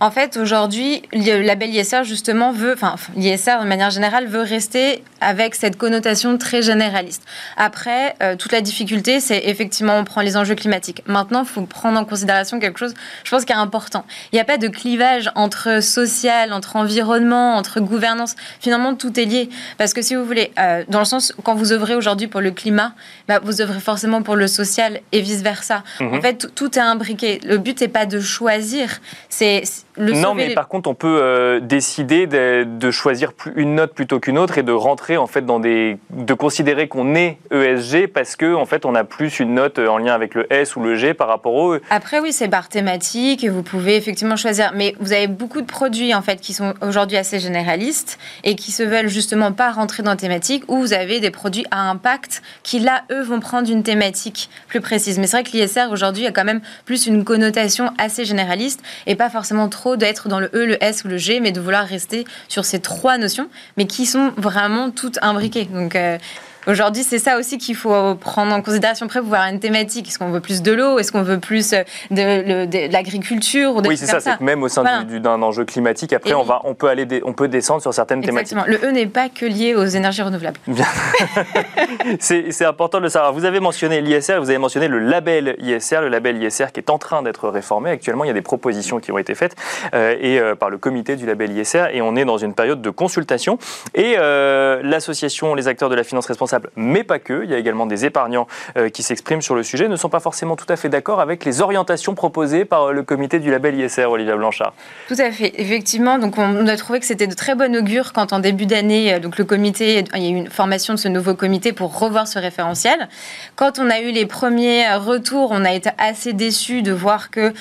En 0.00 0.10
fait, 0.10 0.36
aujourd'hui, 0.36 1.02
le 1.12 1.42
label 1.42 1.72
ISR 1.72 2.02
justement 2.02 2.50
veut, 2.50 2.72
enfin 2.72 2.96
l'ISR 3.14 3.60
de 3.62 3.68
manière 3.68 3.90
générale 3.90 4.26
veut 4.26 4.47
rester 4.48 5.02
avec 5.20 5.54
cette 5.54 5.76
connotation 5.76 6.38
très 6.38 6.62
généraliste. 6.62 7.22
Après, 7.56 8.14
euh, 8.22 8.36
toute 8.36 8.52
la 8.52 8.60
difficulté, 8.60 9.20
c'est 9.20 9.42
effectivement, 9.46 9.96
on 9.96 10.04
prend 10.04 10.20
les 10.20 10.36
enjeux 10.36 10.54
climatiques. 10.54 11.02
Maintenant, 11.06 11.42
il 11.42 11.48
faut 11.48 11.62
prendre 11.62 11.98
en 11.98 12.04
considération 12.04 12.60
quelque 12.60 12.78
chose, 12.78 12.94
je 13.24 13.30
pense, 13.30 13.44
qui 13.44 13.52
est 13.52 13.56
important. 13.56 14.04
Il 14.32 14.36
n'y 14.36 14.40
a 14.40 14.44
pas 14.44 14.58
de 14.58 14.68
clivage 14.68 15.30
entre 15.34 15.82
social, 15.82 16.52
entre 16.52 16.76
environnement, 16.76 17.56
entre 17.56 17.80
gouvernance. 17.80 18.36
Finalement, 18.60 18.94
tout 18.94 19.18
est 19.18 19.24
lié. 19.24 19.48
Parce 19.76 19.92
que 19.92 20.02
si 20.02 20.14
vous 20.14 20.24
voulez, 20.24 20.52
euh, 20.58 20.84
dans 20.88 21.00
le 21.00 21.04
sens, 21.04 21.32
quand 21.42 21.54
vous 21.54 21.72
œuvrez 21.72 21.94
aujourd'hui 21.94 22.28
pour 22.28 22.40
le 22.40 22.50
climat, 22.50 22.92
bah, 23.26 23.40
vous 23.42 23.60
œuvrez 23.60 23.80
forcément 23.80 24.22
pour 24.22 24.36
le 24.36 24.46
social 24.46 25.00
et 25.12 25.20
vice-versa. 25.20 25.82
Mhm. 26.00 26.14
En 26.14 26.20
fait, 26.20 26.54
tout 26.54 26.78
est 26.78 26.82
imbriqué. 26.82 27.40
Le 27.44 27.58
but 27.58 27.80
n'est 27.80 27.88
pas 27.88 28.06
de 28.06 28.20
choisir, 28.20 29.00
c'est 29.28 29.62
le 29.98 30.12
Non, 30.12 30.34
mais 30.34 30.54
par 30.54 30.68
contre, 30.68 30.88
on 30.88 30.94
peut 30.94 31.18
euh, 31.20 31.60
décider 31.60 32.26
de, 32.26 32.64
de 32.64 32.90
choisir 32.90 33.32
une 33.56 33.74
note 33.74 33.94
plutôt 33.94 34.20
qu'une 34.20 34.38
autre 34.38 34.58
et 34.58 34.62
de 34.62 34.72
rentrer 34.72 35.16
en 35.16 35.26
fait 35.26 35.44
dans 35.44 35.60
des 35.60 35.98
de 36.10 36.34
considérer 36.34 36.88
qu'on 36.88 37.14
est 37.14 37.38
ESG 37.50 38.08
parce 38.08 38.36
que 38.36 38.54
en 38.54 38.66
fait 38.66 38.84
on 38.84 38.94
a 38.94 39.04
plus 39.04 39.40
une 39.40 39.54
note 39.54 39.78
en 39.78 39.98
lien 39.98 40.14
avec 40.14 40.34
le 40.34 40.52
S 40.52 40.76
ou 40.76 40.80
le 40.80 40.96
G 40.96 41.14
par 41.14 41.28
rapport 41.28 41.54
au 41.54 41.74
E. 41.74 41.82
Après 41.90 42.20
oui, 42.20 42.32
c'est 42.32 42.48
par 42.48 42.68
thématique 42.68 43.44
et 43.44 43.48
vous 43.48 43.62
pouvez 43.62 43.96
effectivement 43.96 44.36
choisir 44.36 44.72
mais 44.74 44.94
vous 45.00 45.12
avez 45.12 45.26
beaucoup 45.26 45.60
de 45.60 45.66
produits 45.66 46.14
en 46.14 46.22
fait 46.22 46.40
qui 46.40 46.52
sont 46.52 46.74
aujourd'hui 46.86 47.16
assez 47.16 47.38
généralistes 47.40 48.18
et 48.44 48.54
qui 48.54 48.72
se 48.72 48.82
veulent 48.82 49.08
justement 49.08 49.52
pas 49.52 49.70
rentrer 49.70 50.02
dans 50.02 50.16
thématique 50.16 50.64
ou 50.68 50.78
vous 50.78 50.92
avez 50.92 51.20
des 51.20 51.30
produits 51.30 51.64
à 51.70 51.88
impact 51.88 52.42
qui 52.62 52.78
là 52.78 53.04
eux 53.10 53.22
vont 53.22 53.40
prendre 53.40 53.70
une 53.70 53.82
thématique 53.82 54.50
plus 54.68 54.80
précise. 54.80 55.18
Mais 55.18 55.26
c'est 55.26 55.38
vrai 55.38 55.44
que 55.44 55.56
l'ISR 55.56 55.90
aujourd'hui 55.90 56.26
a 56.26 56.32
quand 56.32 56.44
même 56.44 56.60
plus 56.84 57.06
une 57.06 57.24
connotation 57.24 57.90
assez 57.98 58.24
généraliste 58.24 58.82
et 59.06 59.14
pas 59.14 59.30
forcément 59.30 59.68
trop 59.68 59.87
d'être 59.96 60.28
dans 60.28 60.40
le 60.40 60.50
E, 60.54 60.64
le 60.64 60.82
S 60.82 61.04
ou 61.04 61.08
le 61.08 61.16
G 61.16 61.40
mais 61.40 61.52
de 61.52 61.60
vouloir 61.60 61.86
rester 61.86 62.24
sur 62.48 62.64
ces 62.64 62.80
trois 62.80 63.18
notions 63.18 63.48
mais 63.76 63.86
qui 63.86 64.06
sont 64.06 64.32
vraiment 64.36 64.90
toutes 64.90 65.18
imbriquées. 65.22 65.66
Donc, 65.66 65.96
euh, 65.96 66.18
Aujourd'hui, 66.68 67.02
c'est 67.02 67.18
ça 67.18 67.38
aussi 67.38 67.56
qu'il 67.56 67.74
faut 67.74 68.14
prendre 68.16 68.52
en 68.52 68.60
considération 68.60 69.06
après 69.06 69.20
pour 69.20 69.30
voir 69.30 69.48
une 69.48 69.58
thématique. 69.58 70.08
Est-ce 70.08 70.18
qu'on 70.18 70.30
veut 70.30 70.40
plus 70.40 70.60
de 70.60 70.70
l'eau? 70.72 70.98
Est-ce 70.98 71.12
qu'on 71.12 71.22
veut 71.22 71.40
plus 71.40 71.72
euh, 71.72 71.82
de, 72.10 72.92
l'agriculture 72.92 73.74
Oui, 73.86 73.96
c'est 73.96 74.04
ça. 74.04 74.20
C'est 74.20 74.36
que 74.36 74.44
même 74.44 74.62
au 74.62 74.68
sein 74.68 74.82
d'un 75.02 75.42
enjeu 75.42 75.64
climatique, 75.64 76.12
après, 76.12 76.34
on, 76.34 76.42
va, 76.42 76.60
on, 76.64 76.74
peut 76.74 76.88
aller 76.88 77.06
on 77.24 77.32
peut 77.32 77.48
descendre 77.48 77.80
sur 77.80 77.94
certaines 77.94 78.22
Exactement. 78.22 78.64
Le 78.66 78.84
E 78.84 78.90
n'est 78.90 79.06
pas 79.06 79.30
que 79.30 79.46
lié 79.46 79.74
aux 79.74 79.86
énergies 79.86 80.20
renouvelables. 80.20 80.58
c'est 82.20 82.64
important 82.66 82.98
de 82.98 83.04
le 83.04 83.08
savoir. 83.08 83.32
Vous 83.32 83.46
avez 83.46 83.60
mentionné 83.60 84.02
l'ISR, 84.02 84.38
vous 84.38 84.50
avez 84.50 84.58
mentionné 84.58 84.88
le 84.88 84.98
label 84.98 85.56
ISR, 85.60 86.02
le 86.02 86.08
label 86.08 86.42
ISR 86.42 86.66
qui 86.74 86.80
est 86.80 86.90
en 86.90 86.98
train 86.98 87.22
d'être 87.22 87.48
réformé. 87.48 87.88
Actuellement, 87.90 88.24
il 88.24 88.26
y 88.26 88.30
a 88.30 88.34
des 88.34 88.42
propositions 88.42 89.00
qui 89.00 89.10
ont 89.10 89.18
été 89.18 89.34
faites 89.34 89.56
euh, 89.94 90.16
et, 90.20 90.38
euh, 90.38 90.54
par 90.54 90.68
le 90.68 90.76
comité 90.76 91.16
du 91.16 91.24
label 91.24 91.56
ISR 91.56 91.86
et 91.94 92.02
on 92.02 92.14
est 92.14 92.26
dans 92.26 92.36
une 92.36 92.52
période 92.52 92.82
de 92.82 92.90
consultation. 92.90 93.58
Et 93.94 94.16
l'association 94.18 95.54
Les 95.54 95.66
acteurs 95.66 95.88
de 95.88 95.94
la 95.94 96.04
finance 96.04 96.26
responsable 96.26 96.57
mais 96.76 97.04
pas 97.04 97.18
que. 97.18 97.44
Il 97.44 97.50
y 97.50 97.54
a 97.54 97.58
également 97.58 97.86
des 97.86 98.04
épargnants 98.04 98.46
euh, 98.76 98.88
qui 98.88 99.02
s'expriment 99.02 99.42
sur 99.42 99.54
le 99.54 99.62
sujet, 99.62 99.88
ne 99.88 99.96
sont 99.96 100.08
pas 100.08 100.20
forcément 100.20 100.56
tout 100.56 100.66
à 100.68 100.76
fait 100.76 100.88
d'accord 100.88 101.20
avec 101.20 101.44
les 101.44 101.60
orientations 101.60 102.14
proposées 102.14 102.64
par 102.64 102.92
le 102.92 103.02
comité 103.02 103.38
du 103.38 103.50
label 103.50 103.78
ISR, 103.78 104.06
Olivia 104.06 104.36
Blanchard. 104.36 104.72
Tout 105.08 105.16
à 105.18 105.30
fait, 105.30 105.52
effectivement. 105.56 106.18
Donc 106.18 106.38
on 106.38 106.66
a 106.66 106.76
trouvé 106.76 107.00
que 107.00 107.06
c'était 107.06 107.26
de 107.26 107.34
très 107.34 107.54
bon 107.54 107.74
augure 107.76 108.12
quand 108.12 108.32
en 108.32 108.38
début 108.38 108.66
d'année, 108.66 109.14
euh, 109.14 109.18
donc 109.18 109.38
le 109.38 109.44
comité, 109.44 110.04
il 110.14 110.22
y 110.22 110.26
a 110.26 110.30
eu 110.30 110.36
une 110.36 110.50
formation 110.50 110.94
de 110.94 110.98
ce 110.98 111.08
nouveau 111.08 111.34
comité 111.34 111.72
pour 111.72 111.98
revoir 111.98 112.28
ce 112.28 112.38
référentiel. 112.38 113.08
Quand 113.56 113.78
on 113.78 113.90
a 113.90 114.00
eu 114.00 114.10
les 114.10 114.26
premiers 114.26 114.94
retours, 114.94 115.50
on 115.52 115.64
a 115.64 115.72
été 115.72 115.90
assez 115.98 116.32
déçus 116.32 116.82
de 116.82 116.92
voir 116.92 117.30
que 117.30 117.52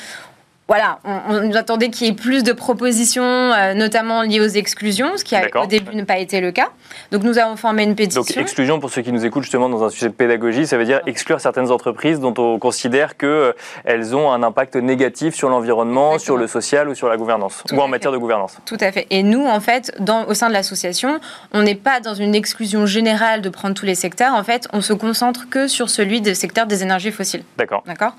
voilà, 0.67 0.99
on, 1.05 1.41
nous 1.41 1.55
attendait 1.55 1.89
qu'il 1.89 2.07
y 2.07 2.09
ait 2.09 2.13
plus 2.13 2.43
de 2.43 2.51
propositions, 2.51 3.23
euh, 3.23 3.73
notamment 3.73 4.23
liées 4.23 4.41
aux 4.41 4.47
exclusions, 4.47 5.15
ce 5.15 5.23
qui 5.23 5.33
a 5.33 5.47
au 5.63 5.65
début 5.65 5.95
n'a 5.95 6.03
pas 6.03 6.17
été 6.17 6.41
le 6.41 6.51
cas. 6.51 6.67
Donc 7.11 7.23
nous 7.23 7.37
avons 7.37 7.55
formé 7.55 7.83
une 7.83 7.95
pétition. 7.95 8.21
Donc 8.21 8.35
exclusion, 8.35 8.79
pour 8.81 8.89
ceux 8.89 9.01
qui 9.01 9.13
nous 9.13 9.25
écoutent 9.25 9.43
justement 9.43 9.69
dans 9.69 9.85
un 9.85 9.89
sujet 9.89 10.09
de 10.09 10.13
pédagogie, 10.13 10.67
ça 10.67 10.77
veut 10.77 10.83
dire 10.83 10.99
exclure 11.05 11.39
certaines 11.39 11.71
entreprises 11.71 12.19
dont 12.19 12.33
on 12.37 12.59
considère 12.59 13.15
qu'elles 13.15 13.53
euh, 13.85 14.13
ont 14.13 14.31
un 14.33 14.43
impact 14.43 14.75
négatif 14.75 15.35
sur 15.35 15.47
l'environnement, 15.47 16.19
sur 16.19 16.35
le 16.35 16.47
social 16.47 16.89
ou 16.89 16.95
sur 16.95 17.07
la 17.07 17.15
gouvernance, 17.15 17.63
ou 17.71 17.79
en 17.79 17.87
matière 17.87 18.11
de 18.11 18.17
gouvernance. 18.17 18.57
Tout 18.65 18.77
à 18.81 18.91
fait. 18.91 19.07
Et 19.09 19.23
nous, 19.23 19.45
en 19.45 19.61
fait, 19.61 19.93
dans, 19.99 20.25
au 20.25 20.33
sein 20.33 20.49
de 20.49 20.53
l'association, 20.53 21.21
on 21.53 21.61
n'est 21.61 21.75
pas 21.75 22.01
dans 22.01 22.13
une 22.13 22.35
exclusion 22.35 22.85
générale 22.85 23.41
de 23.41 23.47
prendre 23.47 23.73
tous 23.73 23.85
les 23.85 23.95
secteurs. 23.95 24.33
En 24.33 24.43
fait, 24.43 24.67
on 24.73 24.81
se 24.81 24.91
concentre 24.91 25.47
que 25.49 25.69
sur 25.69 25.89
celui 25.89 26.19
des 26.19 26.35
secteurs 26.35 26.67
des 26.67 26.83
énergies 26.83 27.11
fossiles. 27.11 27.43
D'accord. 27.57 27.83
D'accord? 27.85 28.15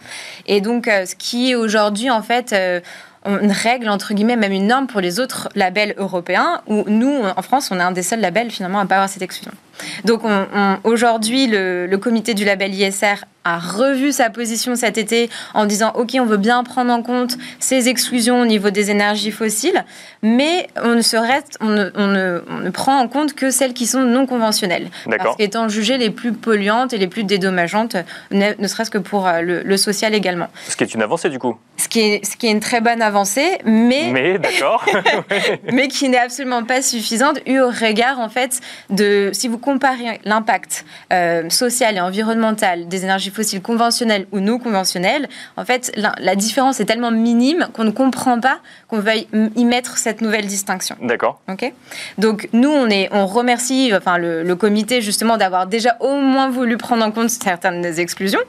Et 0.47 0.62
donc, 0.62 0.88
euh, 0.88 1.05
ce 1.05 1.14
qui 1.14 1.50
est 1.50 1.55
aujourd'hui, 1.55 2.09
en 2.09 2.23
fait, 2.23 2.38
euh, 2.52 2.80
une 3.26 3.52
règle, 3.52 3.88
entre 3.88 4.14
guillemets, 4.14 4.37
même 4.37 4.52
une 4.52 4.66
norme 4.66 4.87
pour 4.87 5.00
les 5.00 5.21
autres 5.21 5.49
labels 5.54 5.95
européens, 5.99 6.62
où 6.66 6.85
nous, 6.88 7.23
en 7.37 7.42
France, 7.42 7.71
on 7.71 7.78
a 7.78 7.85
un 7.85 7.92
des 7.92 8.02
seuls 8.02 8.21
labels 8.21 8.50
finalement 8.50 8.80
à 8.80 8.85
ne 8.85 8.88
pas 8.88 8.97
avoir 8.97 9.09
cette 9.09 9.23
exclusion. 9.23 9.52
Donc 10.04 10.23
aujourd'hui, 10.85 11.47
le, 11.47 11.87
le 11.87 11.99
comité 11.99 12.35
du 12.35 12.44
label 12.44 12.75
ISR 12.75 13.25
a 13.44 13.58
revu 13.58 14.12
sa 14.12 14.30
position 14.30 14.76
cet 14.76 14.99
été 14.99 15.30
en 15.54 15.64
disant 15.64 15.92
ok 15.94 16.16
on 16.20 16.26
veut 16.26 16.37
bien 16.37 16.62
prendre 16.64 16.92
en 16.92 17.02
compte 17.02 17.38
ces 17.61 17.88
exclusions 17.88 18.40
au 18.40 18.47
niveau 18.47 18.70
des 18.70 18.90
énergies 18.90 19.30
fossiles 19.30 19.85
mais 20.23 20.66
on 20.82 20.97
ne, 20.97 21.00
se 21.00 21.16
reste, 21.16 21.56
on 21.61 21.68
ne, 21.68 21.90
on 21.94 22.06
ne, 22.08 22.70
prend 22.70 22.99
en 22.99 23.08
compte 23.08 23.35
que 23.35 23.50
celles 23.50 23.73
qui 23.73 23.87
sont 23.87 24.00
non 24.00 24.26
conventionnelles. 24.26 24.88
Parce 25.08 25.37
qu'étant 25.37 25.68
jugées 25.68 25.97
les 25.97 26.11
plus 26.11 26.32
polluantes 26.32 26.92
et 26.92 26.99
les 26.99 27.06
plus 27.06 27.25
dédommageantes 27.25 27.97
ne, 28.30 28.66
serait-ce 28.66 28.90
que 28.90 28.99
pour 28.99 29.26
euh, 29.26 29.40
le, 29.42 29.76
social 29.76 30.14
également. 30.14 30.49
Ce 30.68 30.76
qui 30.76 30.82
est 30.82 30.94
une 30.94 31.02
avancée 31.02 31.30
du 31.30 31.38
coup. 31.38 31.56
Ce 31.76 31.88
qui 31.88 32.00
est, 32.00 32.26
ce 32.26 32.37
qui 32.37 32.49
est 32.49 32.50
une 32.50 32.61
très 32.61 32.80
bonne 32.80 33.00
avancée 33.00 33.58
mais 33.64 34.11
mais 34.12 34.38
d'accord. 34.38 34.85
mais 35.73 35.87
qui 35.87 36.08
n'est 36.08 36.18
absolument 36.18 36.64
pas 36.64 36.82
suffisante 36.82 37.38
eu 37.47 37.61
au 37.61 37.68
regard 37.68 38.18
en 38.18 38.28
fait 38.28 38.61
de 38.90 39.30
si 39.32 39.47
vous 39.47 39.58
comparez 39.69 40.19
l'impact 40.25 40.87
euh, 41.13 41.51
social 41.51 41.97
et 41.97 42.01
environnemental 42.01 42.89
des 42.89 43.05
énergies 43.05 43.29
fossiles 43.29 43.61
conventionnelles 43.61 44.27
ou 44.33 44.41
non 44.41 44.59
conventionnelles, 44.59 45.29
en 45.59 45.65
fait, 45.67 45.93
la, 45.95 46.37
différence 46.37 46.81
est 46.81 46.87
tellement 46.87 47.11
minime 47.11 47.69
qu'on 47.75 47.85
ne 47.85 47.91
comprend 47.91 48.41
pas 48.41 48.61
qu'on 48.89 49.01
veuille 49.01 49.27
y 49.57 49.65
mettre 49.67 49.99
cette 49.99 50.23
nouvelle 50.23 50.47
distinction. 50.47 50.97
D'accord. 51.03 51.41
Ok. 51.51 51.71
Donc 52.17 52.49
nous, 52.55 52.71
on 52.71 52.89
est, 52.89 53.11
on 53.13 53.27
remercie, 53.27 53.93
enfin 53.95 54.17
le, 54.17 54.43
le 54.43 54.57
comité 54.57 55.03
justement 55.03 55.37
d'avoir 55.37 55.67
déjà 55.67 55.97
au 56.01 56.17
moins 56.17 56.49
voulu 56.49 56.79
prendre 56.79 57.05
en 57.05 57.11
compte 57.11 57.29
certaines 57.29 57.85
exclusions, 57.99 58.41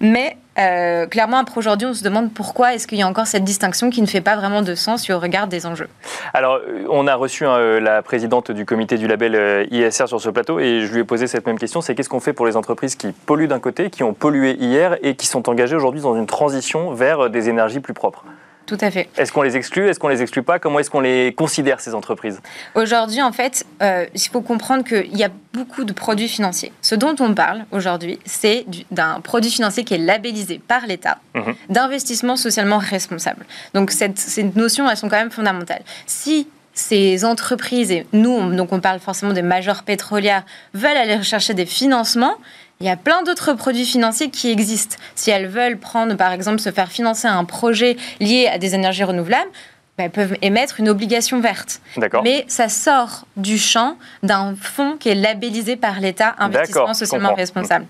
mais 0.00 0.38
euh, 0.58 1.06
clairement, 1.06 1.38
après 1.38 1.58
aujourd'hui, 1.58 1.86
on 1.86 1.94
se 1.94 2.04
demande 2.04 2.32
pourquoi 2.32 2.74
est-ce 2.74 2.86
qu'il 2.86 2.98
y 2.98 3.02
a 3.02 3.08
encore 3.08 3.26
cette 3.26 3.44
distinction 3.44 3.90
qui 3.90 4.02
ne 4.02 4.06
fait 4.06 4.20
pas 4.20 4.36
vraiment 4.36 4.62
de 4.62 4.74
sens 4.74 5.08
au 5.10 5.18
regard 5.18 5.46
des 5.46 5.66
enjeux. 5.66 5.88
Alors, 6.32 6.56
euh, 6.56 6.86
on 6.90 7.06
a 7.06 7.14
reçu 7.14 7.44
hein, 7.44 7.56
euh, 7.56 7.80
la 7.80 8.02
présidente 8.02 8.50
du 8.50 8.64
comité 8.64 8.96
du 8.96 9.06
label 9.06 9.66
ISR 9.70 10.06
sur 10.06 10.20
ce 10.20 10.30
plateau 10.30 10.60
et 10.60 10.82
je 10.86 10.92
lui 10.92 11.00
ai 11.00 11.04
posé 11.04 11.26
cette 11.26 11.46
même 11.46 11.58
question, 11.58 11.80
c'est 11.80 11.94
qu'est-ce 11.94 12.08
qu'on 12.08 12.20
fait 12.20 12.32
pour 12.32 12.46
les 12.46 12.56
entreprises 12.56 12.94
qui 12.94 13.12
polluent 13.12 13.48
d'un 13.48 13.60
côté, 13.60 13.90
qui 13.90 14.02
ont 14.02 14.14
pollué 14.14 14.56
hier 14.58 14.96
et 15.02 15.16
qui 15.16 15.26
sont 15.26 15.48
engagées 15.48 15.76
aujourd'hui 15.76 16.00
dans 16.00 16.16
une 16.16 16.26
transition 16.26 16.92
vers 16.92 17.30
des 17.30 17.48
énergies 17.48 17.80
plus 17.80 17.94
propres? 17.94 18.24
Tout 18.66 18.78
à 18.80 18.90
fait. 18.90 19.08
Est-ce 19.16 19.32
qu'on 19.32 19.42
les 19.42 19.56
exclut 19.56 19.88
Est-ce 19.88 20.00
qu'on 20.00 20.08
les 20.08 20.22
exclut 20.22 20.42
pas? 20.42 20.58
Comment 20.58 20.78
est-ce 20.78 20.90
qu'on 20.90 21.00
les 21.00 21.32
considère, 21.34 21.80
ces 21.80 21.94
entreprises? 21.94 22.40
Aujourd'hui, 22.74 23.22
en 23.22 23.32
fait, 23.32 23.64
euh, 23.82 24.06
il 24.14 24.20
faut 24.20 24.40
comprendre 24.40 24.84
qu'il 24.84 25.16
y 25.16 25.24
a 25.24 25.30
beaucoup 25.52 25.84
de 25.84 25.92
produits 25.92 26.28
financiers. 26.28 26.72
Ce 26.80 26.94
dont 26.94 27.14
on 27.20 27.34
parle 27.34 27.64
aujourd'hui, 27.72 28.18
c'est 28.24 28.64
d'un 28.90 29.20
produit 29.20 29.50
financier 29.50 29.84
qui 29.84 29.94
est 29.94 29.98
labellisé 29.98 30.60
par 30.66 30.86
l'État, 30.86 31.18
mhm. 31.34 31.54
d'investissement 31.68 32.36
socialement 32.36 32.78
responsable. 32.78 33.44
Donc, 33.74 33.90
cette, 33.90 34.18
ces 34.18 34.44
notions, 34.44 34.88
elles 34.88 34.96
sont 34.96 35.08
quand 35.08 35.18
même 35.18 35.30
fondamentales. 35.30 35.82
Si 36.06 36.48
ces 36.74 37.24
entreprises, 37.24 37.92
et 37.92 38.06
nous, 38.12 38.52
donc 38.54 38.72
on 38.72 38.80
parle 38.80 38.98
forcément 38.98 39.32
des 39.32 39.42
majeures 39.42 39.84
pétrolières, 39.84 40.44
veulent 40.74 40.96
aller 40.96 41.16
rechercher 41.16 41.54
des 41.54 41.66
financements, 41.66 42.36
il 42.80 42.86
y 42.86 42.90
a 42.90 42.96
plein 42.96 43.22
d'autres 43.22 43.52
produits 43.52 43.86
financiers 43.86 44.30
qui 44.30 44.50
existent. 44.50 44.96
Si 45.14 45.30
elles 45.30 45.46
veulent 45.46 45.78
prendre, 45.78 46.16
par 46.16 46.32
exemple, 46.32 46.58
se 46.58 46.70
faire 46.70 46.90
financer 46.90 47.28
un 47.28 47.44
projet 47.44 47.96
lié 48.20 48.48
à 48.52 48.58
des 48.58 48.74
énergies 48.74 49.04
renouvelables, 49.04 49.50
ben, 49.96 50.04
elles 50.04 50.10
peuvent 50.10 50.36
émettre 50.42 50.80
une 50.80 50.88
obligation 50.88 51.40
verte. 51.40 51.80
Mais 52.24 52.44
ça 52.48 52.68
sort 52.68 53.26
du 53.36 53.58
champ 53.58 53.96
d'un 54.24 54.56
fonds 54.60 54.96
qui 54.98 55.08
est 55.08 55.14
labellisé 55.14 55.76
par 55.76 56.00
l'État, 56.00 56.34
investissement 56.38 56.94
socialement 56.94 57.34
responsable. 57.34 57.86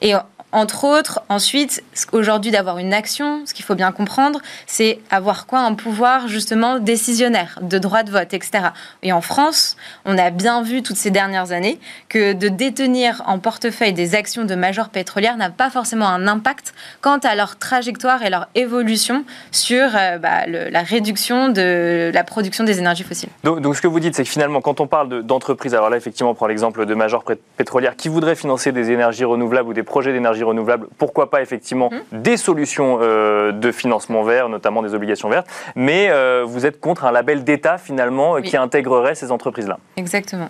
Et 0.00 0.14
entre 0.52 0.84
autres, 0.84 1.22
ensuite, 1.30 1.82
aujourd'hui 2.12 2.50
d'avoir 2.50 2.78
une 2.78 2.92
action, 2.92 3.44
ce 3.46 3.54
qu'il 3.54 3.64
faut 3.64 3.74
bien 3.74 3.90
comprendre, 3.90 4.40
c'est 4.66 4.98
avoir 5.10 5.46
quoi? 5.46 5.60
Un 5.60 5.74
pouvoir 5.74 6.28
justement 6.28 6.78
décisionnaire, 6.78 7.58
de 7.62 7.78
droit 7.78 8.02
de 8.02 8.10
vote, 8.10 8.34
etc. 8.34 8.68
Et 9.02 9.12
en 9.12 9.22
France, 9.22 9.76
on 10.04 10.18
a 10.18 10.30
bien 10.30 10.62
vu 10.62 10.82
toutes 10.82 10.96
ces 10.96 11.10
dernières 11.10 11.52
années 11.52 11.80
que 12.10 12.34
de 12.34 12.48
détenir 12.48 13.22
en 13.26 13.38
portefeuille 13.38 13.94
des 13.94 14.14
actions 14.14 14.44
de 14.44 14.54
majors 14.54 14.90
pétrolières 14.90 15.38
n'a 15.38 15.48
pas 15.48 15.70
forcément 15.70 16.06
un 16.06 16.28
impact 16.28 16.74
quant 17.00 17.18
à 17.18 17.34
leur 17.34 17.56
trajectoire 17.56 18.22
et 18.22 18.28
leur 18.28 18.48
évolution 18.54 19.24
sur 19.50 19.88
euh, 19.94 20.18
bah, 20.18 20.46
la 20.46 20.82
réduction 20.82 21.48
de 21.48 22.10
la 22.12 22.24
production 22.24 22.64
des 22.64 22.78
énergies 22.78 23.04
fossiles. 23.04 23.30
Donc, 23.42 23.74
ce 23.74 23.80
que 23.80 23.86
vous 23.86 24.00
dites, 24.00 24.14
c'est 24.14 24.24
que 24.24 24.28
finalement, 24.28 24.60
quand 24.60 24.80
on 24.80 24.86
parle 24.86 25.22
d'entreprises, 25.22 25.74
alors 25.74 25.88
là 25.88 25.96
effectivement, 25.96 26.30
on 26.30 26.34
prend 26.34 26.46
l'exemple 26.46 26.84
de 26.84 26.94
majors 26.94 27.24
pétrolières 27.56 27.96
qui 27.96 28.08
voudraient 28.08 28.34
financer 28.34 28.72
des 28.72 28.90
énergies 28.90 29.24
renouvelables 29.24 29.68
ou 29.68 29.72
des 29.72 29.82
projets 29.82 30.12
d'énergie 30.12 30.41
renouvelables, 30.42 30.88
pourquoi 30.98 31.30
pas 31.30 31.42
effectivement 31.42 31.90
mmh. 31.90 32.18
des 32.18 32.36
solutions 32.36 32.98
euh, 33.00 33.52
de 33.52 33.72
financement 33.72 34.22
vert, 34.22 34.48
notamment 34.48 34.82
des 34.82 34.94
obligations 34.94 35.28
vertes, 35.28 35.46
mais 35.74 36.08
euh, 36.10 36.44
vous 36.46 36.66
êtes 36.66 36.80
contre 36.80 37.04
un 37.04 37.12
label 37.12 37.44
d'État 37.44 37.78
finalement 37.78 38.40
qui 38.40 38.56
intégrerait 38.56 39.14
ces 39.14 39.30
entreprises-là. 39.30 39.78
Exactement. 39.96 40.48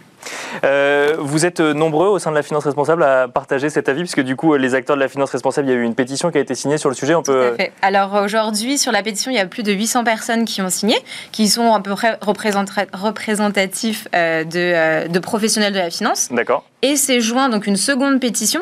Euh, 0.64 1.16
vous 1.18 1.46
êtes 1.46 1.60
nombreux 1.60 2.08
au 2.08 2.18
sein 2.18 2.30
de 2.30 2.36
la 2.36 2.42
finance 2.42 2.64
responsable 2.64 3.02
à 3.02 3.28
partager 3.28 3.70
cet 3.70 3.88
avis, 3.88 4.00
puisque 4.00 4.20
du 4.20 4.36
coup, 4.36 4.54
les 4.56 4.74
acteurs 4.74 4.96
de 4.96 5.00
la 5.00 5.08
finance 5.08 5.30
responsable, 5.30 5.68
il 5.68 5.70
y 5.70 5.74
a 5.74 5.78
eu 5.78 5.82
une 5.82 5.94
pétition 5.94 6.30
qui 6.30 6.38
a 6.38 6.40
été 6.40 6.54
signée 6.54 6.78
sur 6.78 6.88
le 6.88 6.94
sujet. 6.94 7.14
On 7.14 7.22
peut... 7.22 7.48
Tout 7.48 7.54
à 7.54 7.56
fait. 7.56 7.72
Alors 7.82 8.14
aujourd'hui, 8.22 8.78
sur 8.78 8.92
la 8.92 9.02
pétition, 9.02 9.30
il 9.30 9.36
y 9.36 9.40
a 9.40 9.46
plus 9.46 9.62
de 9.62 9.72
800 9.72 10.04
personnes 10.04 10.44
qui 10.44 10.62
ont 10.62 10.70
signé, 10.70 10.96
qui 11.32 11.48
sont 11.48 11.72
à 11.72 11.80
peu 11.80 11.94
près 11.94 12.18
représentatifs 12.22 14.08
de, 14.12 15.08
de 15.08 15.18
professionnels 15.18 15.72
de 15.72 15.78
la 15.78 15.90
finance. 15.90 16.28
D'accord. 16.30 16.64
Et 16.84 16.96
s'est 16.96 17.20
joint 17.20 17.48
donc 17.48 17.68
une 17.68 17.76
seconde 17.76 18.18
pétition 18.18 18.60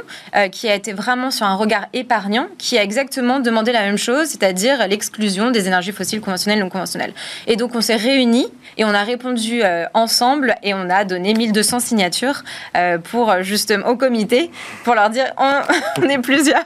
qui 0.52 0.68
a 0.68 0.74
été 0.74 0.92
vraiment 0.92 1.30
sur 1.30 1.46
un 1.46 1.54
regard 1.54 1.86
épargnant 1.94 2.48
qui 2.58 2.76
a 2.76 2.82
exactement 2.82 3.40
demandé 3.40 3.72
la 3.72 3.80
même 3.80 3.96
chose, 3.96 4.28
c'est-à-dire 4.28 4.86
l'exclusion 4.88 5.50
des 5.50 5.66
énergies 5.66 5.92
fossiles 5.92 6.20
conventionnelles 6.20 6.58
et 6.58 6.62
non 6.62 6.68
conventionnelles. 6.68 7.14
Et 7.46 7.56
donc 7.56 7.74
on 7.74 7.80
s'est 7.80 7.96
réunis 7.96 8.48
et 8.76 8.84
on 8.84 8.94
a 8.94 9.02
répondu 9.02 9.62
euh, 9.62 9.86
ensemble 9.94 10.54
et 10.62 10.74
on 10.74 10.88
a 10.90 11.04
donné 11.04 11.34
1200 11.50 11.80
signatures 11.80 12.42
euh, 12.76 12.98
pour 12.98 13.30
euh, 13.30 13.42
justement 13.42 13.88
au 13.88 13.96
comité 13.96 14.50
pour 14.84 14.94
leur 14.94 15.10
dire 15.10 15.26
on, 15.38 16.02
est 16.08 16.18
plusieurs 16.18 16.64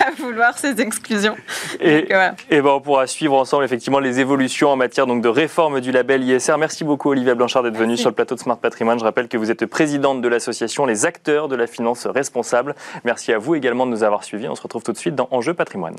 à 0.00 0.10
vouloir 0.18 0.58
ces 0.58 0.80
exclusions. 0.80 1.36
Et, 1.80 2.08
et 2.50 2.60
ben 2.60 2.70
on 2.70 2.80
pourra 2.80 3.06
suivre 3.06 3.34
ensemble 3.34 3.64
effectivement 3.64 4.00
les 4.00 4.20
évolutions 4.20 4.70
en 4.70 4.76
matière 4.76 5.06
donc 5.06 5.22
de 5.22 5.28
réforme 5.28 5.80
du 5.80 5.92
label 5.92 6.22
ISR. 6.24 6.56
Merci 6.58 6.84
beaucoup 6.84 7.10
Olivia 7.10 7.34
Blanchard 7.34 7.62
d'être 7.62 7.76
venue 7.76 7.96
sur 7.96 8.10
le 8.10 8.14
plateau 8.14 8.34
de 8.34 8.40
Smart 8.40 8.58
Patrimoine. 8.58 8.98
Je 8.98 9.04
rappelle 9.04 9.28
que 9.28 9.36
vous 9.36 9.50
êtes 9.50 9.62
présidente 9.66 10.20
de 10.20 10.28
l'association 10.28 10.86
Les 10.86 11.06
Acteurs 11.06 11.48
de 11.48 11.56
la 11.56 11.66
Finance 11.66 12.06
Responsable. 12.06 12.74
Merci 13.04 13.32
à 13.32 13.38
vous 13.38 13.54
également 13.54 13.86
de 13.86 13.90
nous 13.90 14.04
avoir 14.04 14.24
suivis. 14.24 14.48
On 14.48 14.54
se 14.54 14.62
retrouve 14.62 14.82
tout 14.82 14.92
de 14.92 14.98
suite 14.98 15.14
dans 15.14 15.28
Enjeu 15.30 15.54
Patrimoine. 15.54 15.96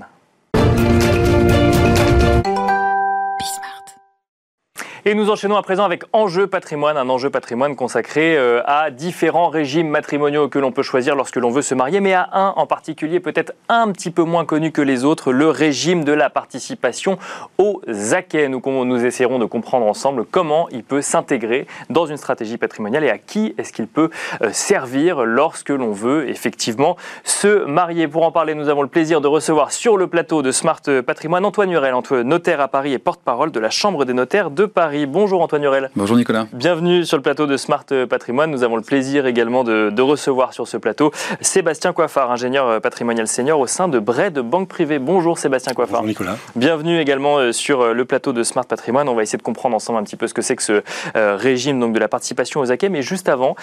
Et 5.06 5.16
nous 5.16 5.30
enchaînons 5.30 5.58
à 5.58 5.62
présent 5.64 5.84
avec 5.84 6.06
Enjeu 6.14 6.48
patrimoine, 6.48 6.96
un 6.96 7.10
enjeu 7.10 7.30
patrimoine 7.30 7.76
consacré 7.76 8.38
euh, 8.38 8.62
à 8.64 8.90
différents 8.90 9.50
régimes 9.50 9.90
matrimoniaux 9.90 10.48
que 10.48 10.60
l'on 10.60 10.72
peut 10.72 10.82
choisir 10.82 11.18
lorsque 11.18 11.36
l'on 11.36 11.50
veut 11.50 11.62
se 11.62 11.76
marier, 11.76 12.00
mais 12.00 12.14
à 12.14 12.30
un 12.32 12.54
en 12.56 12.66
particulier 12.66 13.20
peut-être 13.20 13.52
un 13.68 13.92
petit 13.92 14.12
peu 14.12 14.24
moins 14.24 14.46
connu 14.46 14.72
que 14.72 14.82
les 14.82 15.04
autres, 15.04 15.34
le 15.34 15.50
régime 15.50 16.06
de 16.06 16.14
la 16.14 16.30
participation 16.30 17.18
au 17.58 17.82
ZAKEN. 17.92 18.48
Nous, 18.48 18.86
nous 18.86 19.04
essaierons 19.04 19.40
de 19.40 19.46
comprendre 19.46 19.86
ensemble 19.88 20.24
comment 20.24 20.70
il 20.70 20.86
peut 20.86 21.02
s'intégrer 21.02 21.68
dans 21.90 22.06
une 22.06 22.16
stratégie 22.16 22.56
patrimoniale 22.56 23.04
et 23.04 23.10
à 23.10 23.18
qui 23.18 23.56
est-ce 23.58 23.74
qu'il 23.74 23.88
peut 23.88 24.10
euh, 24.42 24.52
servir 24.54 25.26
lorsque 25.26 25.72
l'on 25.72 25.92
veut 25.92 26.30
effectivement 26.30 26.96
se 27.26 27.66
marier. 27.66 28.08
Pour 28.08 28.24
en 28.24 28.32
parler, 28.32 28.56
nous 28.56 28.70
avons 28.70 28.84
le 28.84 28.88
plaisir 28.88 29.20
de 29.20 29.28
recevoir 29.28 29.74
sur 29.74 29.98
le 29.98 30.08
plateau 30.08 30.42
de 30.42 30.54
Smart 30.54 30.82
Patrimoine 31.06 31.44
Antoine 31.44 31.72
Hurel, 31.72 31.94
notaire 32.24 32.62
à 32.62 32.70
Paris 32.70 32.94
et 32.94 33.00
porte-parole 33.00 33.52
de 33.52 33.60
la 33.60 33.70
Chambre 33.70 34.06
des 34.06 34.14
notaires 34.14 34.50
de 34.50 34.66
Paris. 34.66 34.93
Bonjour 34.94 35.42
Antoine 35.42 35.64
Hurel. 35.64 35.90
Bonjour 35.96 36.16
Nicolas. 36.16 36.46
Bienvenue 36.54 37.04
sur 37.04 37.18
le 37.18 37.24
plateau 37.24 37.48
de 37.48 37.58
Smart 37.58 37.84
Patrimoine. 38.08 38.52
Nous 38.52 38.64
avons 38.64 38.76
le 38.76 38.84
plaisir 38.84 39.26
également 39.26 39.64
de, 39.64 40.02
recevoir 40.02 40.54
sur 40.54 40.68
ce 40.68 40.78
plateau 40.78 41.12
Sébastien 41.42 41.94
Coiffard, 41.94 42.30
ingénieur 42.30 42.80
patrimonial 42.80 43.28
senior 43.28 43.60
au 43.60 43.66
sein 43.66 43.88
de 43.88 43.98
Bred 43.98 44.38
Banque 44.38 44.68
Privée. 44.68 45.00
Bonjour 45.00 45.40
Sébastien 45.40 45.74
Coiffard. 45.74 46.02
Bonjour 46.02 46.10
Nicolas. 46.10 46.38
Bienvenue 46.56 47.00
également 47.00 47.38
euh, 47.38 47.52
sur 47.52 47.82
euh, 47.82 47.94
le 47.94 48.06
plateau 48.06 48.34
de 48.34 48.44
Smart 48.44 48.66
Patrimoine. 48.66 49.10
On 49.10 49.16
va 49.16 49.24
essayer 49.24 49.38
de 49.38 49.44
comprendre 49.44 49.76
ensemble 49.76 49.98
un 49.98 50.04
petit 50.04 50.16
peu 50.16 50.28
ce 50.28 50.36
que 50.36 50.44
c'est 50.44 50.56
que 50.56 50.62
ce 50.62 50.84
euh, 51.16 51.38
régime 51.38 51.80
donc, 51.80 51.94
de 51.94 52.00
la 52.00 52.08
participation 52.08 52.60
aux 52.60 52.72
acquis. 52.72 52.90
Mais 52.90 53.02
juste 53.02 53.30
avant, 53.30 53.56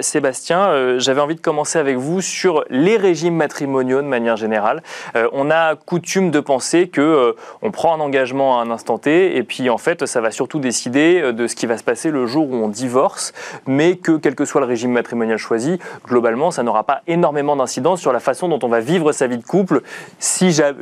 Sébastien, 0.00 0.98
j'avais 0.98 1.20
envie 1.20 1.34
de 1.34 1.40
commencer 1.40 1.78
avec 1.78 1.96
vous 1.96 2.20
sur 2.20 2.64
les 2.70 2.96
régimes 2.96 3.34
matrimoniaux 3.34 4.00
de 4.00 4.06
manière 4.06 4.36
générale. 4.36 4.82
on 5.32 5.50
a 5.50 5.74
coutume 5.74 6.30
de 6.30 6.40
penser 6.40 6.88
que 6.88 7.34
on 7.62 7.70
prend 7.70 7.94
un 7.94 8.00
engagement 8.00 8.60
à 8.60 8.62
un 8.62 8.70
instant 8.70 8.98
T 8.98 9.36
et 9.36 9.42
puis 9.42 9.70
en 9.70 9.78
fait 9.78 10.06
ça 10.06 10.20
va 10.20 10.30
surtout 10.30 10.58
décider 10.68 11.20
euh, 11.22 11.32
de 11.32 11.46
ce 11.46 11.56
qui 11.56 11.66
va 11.66 11.78
se 11.78 11.82
passer 11.82 12.10
le 12.10 12.26
jour 12.26 12.50
où 12.50 12.54
on 12.56 12.68
divorce, 12.68 13.32
mais 13.66 13.96
que 13.96 14.12
quel 14.18 14.34
que 14.34 14.44
soit 14.44 14.60
le 14.60 14.66
régime 14.66 14.92
matrimonial 14.92 15.38
choisi, 15.38 15.78
globalement, 16.06 16.50
ça 16.50 16.62
n'aura 16.62 16.84
pas 16.84 17.00
énormément 17.06 17.56
d'incidence 17.56 18.00
sur 18.00 18.12
la 18.12 18.20
façon 18.20 18.48
dont 18.48 18.58
on 18.62 18.68
va 18.68 18.80
vivre 18.80 19.12
sa 19.12 19.26
vie 19.26 19.38
de 19.38 19.44
couple 19.44 19.82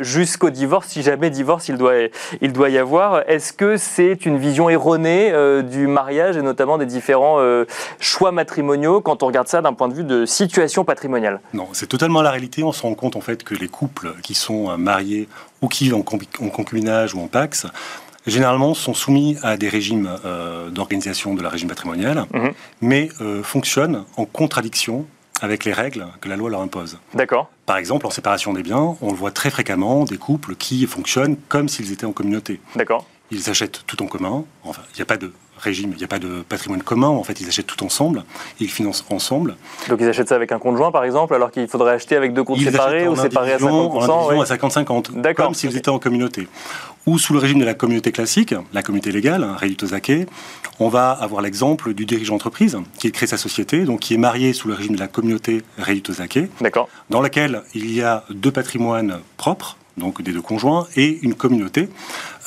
jusqu'au 0.00 0.50
divorce, 0.50 0.88
si 0.88 1.02
jamais 1.02 1.30
divorce 1.30 1.68
il 1.68 1.76
doit, 1.76 1.94
il 2.40 2.52
doit 2.52 2.70
y 2.70 2.78
avoir. 2.78 3.28
Est-ce 3.28 3.52
que 3.52 3.76
c'est 3.76 4.26
une 4.26 4.38
vision 4.38 4.68
erronée 4.68 5.30
euh, 5.32 5.62
du 5.62 5.86
mariage 5.86 6.36
et 6.36 6.42
notamment 6.42 6.78
des 6.78 6.86
différents 6.86 7.36
euh, 7.38 7.64
choix 8.00 8.32
matrimoniaux 8.32 9.00
quand 9.00 9.22
on 9.22 9.26
regarde 9.26 9.48
ça 9.48 9.62
d'un 9.62 9.72
point 9.72 9.88
de 9.88 9.94
vue 9.94 10.04
de 10.04 10.26
situation 10.26 10.84
patrimoniale? 10.84 11.40
Non, 11.54 11.68
c'est 11.72 11.86
totalement 11.86 12.22
la 12.22 12.32
réalité. 12.32 12.64
On 12.64 12.72
se 12.72 12.82
rend 12.82 12.94
compte 12.94 13.14
en 13.14 13.20
fait 13.20 13.44
que 13.44 13.54
les 13.54 13.68
couples 13.68 14.14
qui 14.22 14.34
sont 14.34 14.76
mariés 14.76 15.28
ou 15.62 15.68
qui 15.68 15.92
ont 15.92 16.04
en 16.40 16.48
concubinage 16.48 17.14
ou 17.14 17.20
en 17.20 17.28
pax 17.28 17.66
généralement 18.26 18.74
sont 18.74 18.94
soumis 18.94 19.36
à 19.42 19.56
des 19.56 19.68
régimes 19.68 20.08
euh, 20.24 20.70
d'organisation 20.70 21.34
de 21.34 21.42
la 21.42 21.48
régime 21.48 21.68
patrimonial, 21.68 22.26
Mhm. 22.32 22.52
mais 22.80 23.08
euh, 23.20 23.42
fonctionnent 23.42 24.04
en 24.16 24.24
contradiction 24.24 25.06
avec 25.42 25.64
les 25.64 25.72
règles 25.72 26.06
que 26.20 26.28
la 26.30 26.36
loi 26.36 26.48
leur 26.48 26.62
impose. 26.62 26.98
D'accord. 27.14 27.50
Par 27.66 27.76
exemple, 27.76 28.06
en 28.06 28.10
séparation 28.10 28.54
des 28.54 28.62
biens, 28.62 28.96
on 29.02 29.10
le 29.10 29.16
voit 29.16 29.30
très 29.32 29.50
fréquemment, 29.50 30.04
des 30.04 30.16
couples 30.16 30.54
qui 30.56 30.86
fonctionnent 30.86 31.36
comme 31.48 31.68
s'ils 31.68 31.92
étaient 31.92 32.06
en 32.06 32.12
communauté. 32.12 32.58
D'accord. 32.74 33.04
Ils 33.30 33.50
achètent 33.50 33.82
tout 33.86 34.02
en 34.02 34.06
commun, 34.06 34.44
enfin, 34.64 34.82
il 34.92 34.96
n'y 34.96 35.02
a 35.02 35.06
pas 35.06 35.16
de 35.16 35.32
régime, 35.58 35.90
il 35.94 35.98
n'y 35.98 36.04
a 36.04 36.08
pas 36.08 36.18
de 36.18 36.42
patrimoine 36.48 36.82
commun, 36.82 37.08
en 37.08 37.24
fait, 37.24 37.40
ils 37.40 37.48
achètent 37.48 37.66
tout 37.66 37.82
ensemble, 37.82 38.24
ils 38.60 38.68
financent 38.70 39.04
ensemble. 39.10 39.56
Donc 39.88 39.98
ils 40.00 40.08
achètent 40.08 40.28
ça 40.28 40.36
avec 40.36 40.52
un 40.52 40.58
compte 40.58 40.76
joint, 40.76 40.92
par 40.92 41.02
exemple, 41.04 41.34
alors 41.34 41.50
qu'il 41.50 41.66
faudrait 41.66 41.94
acheter 41.94 42.14
avec 42.14 42.34
deux 42.34 42.44
comptes 42.44 42.58
Ils 42.58 42.70
séparés 42.70 43.08
ou 43.08 43.16
séparés 43.16 43.52
à 43.52 43.54
indivision- 43.56 43.90
en 43.96 44.00
50%. 44.00 44.12
indivision 44.12 44.38
oui. 44.38 44.40
à 44.40 44.44
50-50, 44.44 45.20
D'accord. 45.20 45.46
comme 45.46 45.54
s'ils 45.54 45.70
Ok. 45.70 45.76
étaient 45.76 45.88
en 45.88 45.98
communauté. 45.98 46.46
Ou 47.06 47.18
sous 47.18 47.32
le 47.32 47.38
régime 47.38 47.58
de 47.60 47.64
la 47.64 47.74
communauté 47.74 48.12
classique, 48.12 48.54
la 48.72 48.82
communauté 48.82 49.12
légale, 49.12 49.44
hein, 49.44 49.56
Zake, 49.84 50.28
on 50.80 50.88
va 50.88 51.10
avoir 51.12 51.40
l'exemple 51.40 51.94
du 51.94 52.04
dirigeant 52.04 52.34
d'entreprise 52.34 52.76
qui 52.98 53.10
crée 53.12 53.26
sa 53.28 53.36
société, 53.36 53.84
donc 53.84 54.00
qui 54.00 54.14
est 54.14 54.18
marié 54.18 54.52
sous 54.52 54.68
le 54.68 54.74
régime 54.74 54.94
de 54.96 55.00
la 55.00 55.08
communauté 55.08 55.62
D'accord. 56.60 56.88
dans 57.10 57.20
laquelle 57.22 57.62
il 57.74 57.92
y 57.92 58.02
a 58.02 58.24
deux 58.30 58.50
patrimoines 58.50 59.20
propres, 59.36 59.76
donc 59.96 60.22
des 60.22 60.32
deux 60.32 60.42
conjoints, 60.42 60.86
et 60.96 61.18
une 61.22 61.34
communauté. 61.34 61.88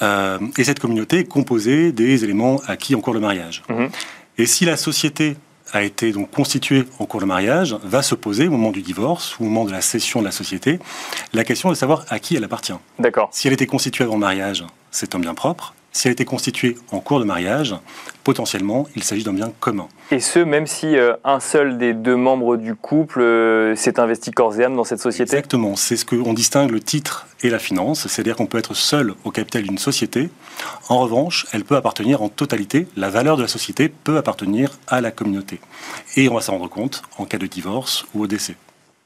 Euh, 0.02 0.40
et 0.58 0.64
cette 0.64 0.80
communauté 0.80 1.20
est 1.20 1.24
composée 1.26 1.92
des 1.92 2.24
éléments 2.24 2.62
acquis 2.68 2.96
en 2.96 3.02
cours 3.02 3.14
de 3.14 3.20
mariage. 3.20 3.64
Mhm. 3.70 3.90
Et 4.38 4.46
si 4.46 4.66
la 4.66 4.78
société 4.78 5.36
a 5.72 5.84
été 5.84 6.12
donc 6.12 6.32
constituée 6.32 6.86
en 7.00 7.06
cours 7.06 7.20
de 7.20 7.26
mariage, 7.26 7.76
va 7.84 8.02
se 8.02 8.16
poser 8.16 8.48
au 8.48 8.52
moment 8.52 8.72
du 8.72 8.82
divorce, 8.82 9.38
ou 9.40 9.44
au 9.44 9.46
moment 9.46 9.66
de 9.66 9.72
la 9.72 9.82
cession 9.82 10.20
de 10.20 10.26
la 10.26 10.32
société, 10.32 10.80
la 11.34 11.44
question 11.44 11.70
de 11.70 11.76
savoir 11.76 12.06
à 12.10 12.20
qui 12.20 12.36
elle 12.36 12.44
appartient. 12.44 12.74
D'accord. 12.98 13.30
Si 13.32 13.48
elle 13.48 13.54
était 13.54 13.68
constituée 13.68 14.04
avant 14.04 14.16
le 14.16 14.22
mariage, 14.22 14.66
c'est 14.92 15.16
un 15.16 15.20
bien 15.20 15.34
propre. 15.34 15.74
Si 15.92 16.08
elle 16.08 16.14
était 16.14 16.26
constituée 16.26 16.78
en 16.92 17.00
cours 17.00 17.20
de 17.20 17.26
mariage, 17.26 17.76
potentiellement, 18.24 18.88
il 18.96 19.04
s'agit 19.04 19.24
d'un 19.24 19.34
bien 19.34 19.52
commun. 19.60 19.88
Et 20.12 20.20
ce, 20.20 20.40
même 20.40 20.66
si 20.66 20.98
euh, 20.98 21.14
un 21.24 21.40
seul 21.40 21.78
des 21.78 21.94
deux 21.94 22.16
membres 22.16 22.58
du 22.58 22.74
couple 22.74 23.22
euh, 23.22 23.76
s'est 23.76 24.00
investi 24.00 24.32
corps 24.32 24.60
et 24.60 24.64
âme 24.64 24.76
dans 24.76 24.84
cette 24.84 25.00
société 25.00 25.36
Exactement, 25.36 25.76
c'est 25.76 25.98
ce 25.98 26.06
qu'on 26.06 26.34
distingue 26.34 26.72
le 26.72 26.80
titre 26.80 27.28
et 27.42 27.52
la 27.52 27.60
finance, 27.60 28.08
c'est-à-dire 28.08 28.36
qu'on 28.36 28.48
peut 28.48 28.58
être 28.58 28.74
seul 28.74 29.14
au 29.24 29.30
capital 29.30 29.64
d'une 29.64 29.78
société. 29.78 30.30
En 30.90 31.00
revanche, 31.00 31.46
elle 31.54 31.64
peut 31.64 31.76
appartenir 31.76 32.24
en 32.24 32.30
totalité, 32.30 32.88
la 32.98 33.10
valeur 33.12 33.38
de 33.38 33.44
la 33.44 33.48
société 33.48 33.88
peut 33.88 34.18
appartenir 34.18 34.72
à 34.88 35.00
la 35.00 35.12
communauté. 35.12 35.60
Et 36.16 36.28
on 36.28 36.34
va 36.34 36.42
s'en 36.42 36.54
rendre 36.54 36.70
compte 36.70 37.04
en 37.20 37.26
cas 37.26 37.38
de 37.38 37.46
divorce 37.46 38.06
ou 38.16 38.24
au 38.24 38.28
décès. 38.28 38.56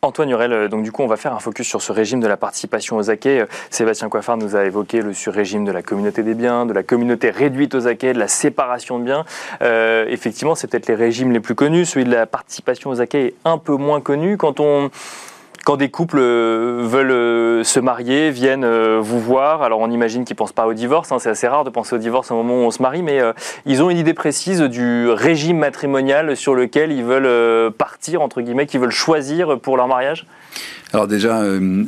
Antoine 0.03 0.29
Hurel, 0.29 0.53
euh, 0.53 0.67
donc 0.67 0.83
du 0.83 0.91
coup, 0.91 1.01
on 1.01 1.07
va 1.07 1.17
faire 1.17 1.33
un 1.33 1.39
focus 1.39 1.67
sur 1.67 1.81
ce 1.81 1.91
régime 1.91 2.19
de 2.19 2.27
la 2.27 2.37
participation 2.37 2.97
aux 2.97 3.09
acquets. 3.09 3.41
Euh, 3.41 3.45
Sébastien 3.69 4.09
Coiffard 4.09 4.37
nous 4.37 4.55
a 4.55 4.65
évoqué 4.65 5.01
le 5.01 5.13
sur-régime 5.13 5.65
de 5.65 5.71
la 5.71 5.81
communauté 5.81 6.23
des 6.23 6.33
biens, 6.33 6.65
de 6.65 6.73
la 6.73 6.83
communauté 6.83 7.29
réduite 7.29 7.73
aux 7.75 7.87
acquets, 7.87 8.13
de 8.13 8.19
la 8.19 8.27
séparation 8.27 8.99
de 8.99 9.05
biens. 9.05 9.25
Euh, 9.61 10.05
effectivement, 10.09 10.55
c'est 10.55 10.67
peut-être 10.67 10.87
les 10.87 10.95
régimes 10.95 11.31
les 11.31 11.39
plus 11.39 11.55
connus. 11.55 11.85
Celui 11.85 12.05
de 12.05 12.11
la 12.11 12.25
participation 12.25 12.89
aux 12.89 13.01
acquets 13.01 13.27
est 13.27 13.35
un 13.45 13.57
peu 13.57 13.75
moins 13.75 14.01
connu. 14.01 14.37
Quand 14.37 14.59
on 14.59 14.89
quand 15.63 15.77
des 15.77 15.89
couples 15.89 16.19
euh, 16.19 16.81
veulent 16.83 17.11
euh, 17.11 17.63
se 17.63 17.79
marier, 17.79 18.31
viennent 18.31 18.65
euh, 18.65 18.99
vous 19.01 19.19
voir, 19.19 19.63
alors 19.63 19.79
on 19.79 19.89
imagine 19.89 20.25
qu'ils 20.25 20.33
ne 20.33 20.37
pensent 20.37 20.51
pas 20.51 20.67
au 20.67 20.73
divorce, 20.73 21.11
hein, 21.11 21.19
c'est 21.19 21.29
assez 21.29 21.47
rare 21.47 21.63
de 21.63 21.69
penser 21.69 21.95
au 21.95 21.99
divorce 21.99 22.31
au 22.31 22.35
moment 22.35 22.55
où 22.55 22.65
on 22.65 22.71
se 22.71 22.81
marie, 22.81 23.01
mais 23.01 23.21
ils 23.65 23.81
ont 23.81 23.89
une 23.89 23.97
idée 23.97 24.13
précise 24.13 24.61
du 24.61 25.09
régime 25.09 25.57
matrimonial 25.57 26.35
sur 26.35 26.55
lequel 26.55 26.91
ils 26.91 27.03
veulent 27.03 27.71
partir, 27.71 28.21
entre 28.21 28.41
guillemets, 28.41 28.65
qu'ils 28.65 28.79
veulent 28.79 28.91
choisir 28.91 29.59
pour 29.59 29.77
leur 29.77 29.87
mariage? 29.87 30.25
Alors 30.93 31.07
déjà, 31.07 31.41
euh, 31.41 31.83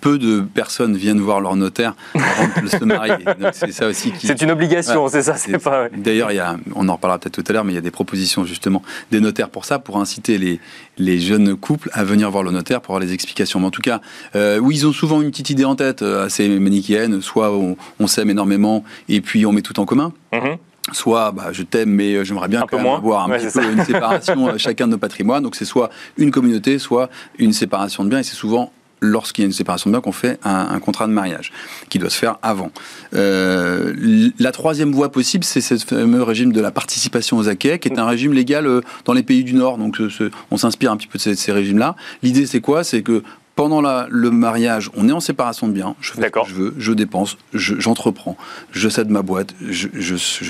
peu 0.00 0.16
de 0.16 0.40
personnes 0.40 0.96
viennent 0.96 1.20
voir 1.20 1.40
leur 1.40 1.56
notaire 1.56 1.94
avant 2.14 2.62
de 2.62 2.68
se 2.68 2.84
marier. 2.84 3.14
C'est 3.52 3.72
ça 3.72 3.88
aussi 3.88 4.12
qui. 4.12 4.28
C'est 4.28 4.40
une 4.42 4.52
obligation, 4.52 5.04
Ouais. 5.04 5.10
c'est 5.10 5.22
ça, 5.22 5.34
c'est 5.36 5.58
pas... 5.58 5.88
D'ailleurs, 5.96 6.30
il 6.30 6.36
y 6.36 6.40
a, 6.40 6.56
on 6.76 6.88
en 6.88 6.94
reparlera 6.94 7.18
peut-être 7.18 7.34
tout 7.42 7.44
à 7.48 7.52
l'heure, 7.52 7.64
mais 7.64 7.72
il 7.72 7.74
y 7.74 7.78
a 7.78 7.82
des 7.82 7.90
propositions 7.90 8.44
justement 8.44 8.82
des 9.10 9.20
notaires 9.20 9.50
pour 9.50 9.64
ça, 9.64 9.78
pour 9.80 9.98
inciter 9.98 10.38
les, 10.38 10.60
les 10.98 11.18
jeunes 11.18 11.56
couples 11.56 11.90
à 11.92 12.04
venir 12.04 12.30
voir 12.30 12.44
le 12.44 12.52
notaire 12.52 12.80
pour 12.80 12.94
avoir 12.94 13.04
les 13.06 13.12
explications. 13.12 13.58
Mais 13.58 13.66
en 13.66 13.70
tout 13.72 13.82
cas, 13.82 14.00
euh, 14.36 14.58
oui, 14.58 14.76
ils 14.76 14.86
ont 14.86 14.92
souvent 14.92 15.20
une 15.20 15.30
petite 15.30 15.50
idée 15.50 15.64
en 15.64 15.74
tête, 15.74 16.02
euh, 16.02 16.24
assez 16.26 16.48
manichéenne, 16.48 17.20
soit 17.22 17.50
on, 17.52 17.76
on 17.98 18.06
s'aime 18.06 18.30
énormément 18.30 18.84
et 19.08 19.20
puis 19.20 19.44
on 19.46 19.52
met 19.52 19.62
tout 19.62 19.80
en 19.80 19.84
commun. 19.84 20.12
Mhm. 20.32 20.56
Soit 20.92 21.32
bah, 21.32 21.46
je 21.52 21.62
t'aime, 21.62 21.90
mais 21.90 22.14
euh, 22.14 22.24
j'aimerais 22.24 22.48
bien 22.48 22.58
Un 22.60 22.62
quand 22.62 22.68
peu 22.68 22.76
même 22.76 22.84
moins. 22.86 22.98
avoir 22.98 23.24
un 23.26 23.30
Ouais, 23.30 23.38
petit 23.38 23.58
peu 23.58 23.64
une 23.72 23.84
séparation 23.84 24.48
euh, 24.50 24.58
chacun 24.58 24.86
de 24.86 24.92
nos 24.92 24.98
patrimoines. 24.98 25.42
Donc 25.42 25.54
c'est 25.56 25.64
soit 25.64 25.88
une 26.18 26.30
communauté, 26.30 26.78
soit 26.78 27.08
une 27.38 27.52
séparation 27.54 28.04
de 28.04 28.10
biens. 28.10 28.18
Et 28.18 28.22
c'est 28.22 28.34
souvent 28.36 28.70
lorsqu'il 29.00 29.42
y 29.42 29.44
a 29.44 29.48
une 29.48 29.52
séparation 29.52 29.88
de 29.90 29.94
biens 29.94 30.00
qu'on 30.02 30.12
fait 30.12 30.38
un, 30.44 30.68
un 30.70 30.78
contrat 30.80 31.06
de 31.06 31.12
mariage 31.12 31.52
qui 31.88 31.98
doit 31.98 32.10
se 32.10 32.18
faire 32.18 32.36
avant. 32.42 32.70
Euh, 33.14 34.30
la 34.38 34.52
troisième 34.52 34.92
voie 34.92 35.10
possible, 35.10 35.44
c'est 35.44 35.60
ce 35.60 35.76
fameux 35.76 36.22
régime 36.22 36.52
de 36.52 36.60
la 36.60 36.70
participation 36.70 37.36
aux 37.38 37.48
acquets, 37.48 37.78
qui 37.78 37.88
est 37.88 37.98
un 37.98 38.06
régime 38.06 38.32
légal 38.32 38.68
dans 39.04 39.12
les 39.12 39.22
pays 39.22 39.44
du 39.44 39.54
Nord. 39.54 39.78
Donc 39.78 39.96
ce- 39.96 40.30
on 40.50 40.56
s'inspire 40.56 40.92
un 40.92 40.96
petit 40.96 41.06
peu 41.08 41.18
de 41.18 41.22
ces, 41.22 41.34
ces 41.34 41.52
régimes-là. 41.52 41.96
L'idée, 42.22 42.46
c'est 42.46 42.60
quoi? 42.60 42.84
C'est 42.84 43.02
que 43.02 43.22
pendant 43.56 43.80
la- 43.80 44.06
le 44.10 44.30
mariage, 44.30 44.90
on 44.96 45.08
est 45.08 45.12
en 45.12 45.20
séparation 45.20 45.68
de 45.68 45.72
biens. 45.72 45.94
Je 46.00 46.12
fais 46.12 46.22
ce 46.22 46.26
que 46.28 46.40
je 46.48 46.54
veux, 46.54 46.74
je 46.78 46.92
dépense, 46.92 47.36
je- 47.52 47.78
j'entreprends, 47.78 48.36
je 48.72 48.88
cède 48.88 49.10
ma 49.10 49.22
boîte, 49.22 49.54
je 49.68 49.88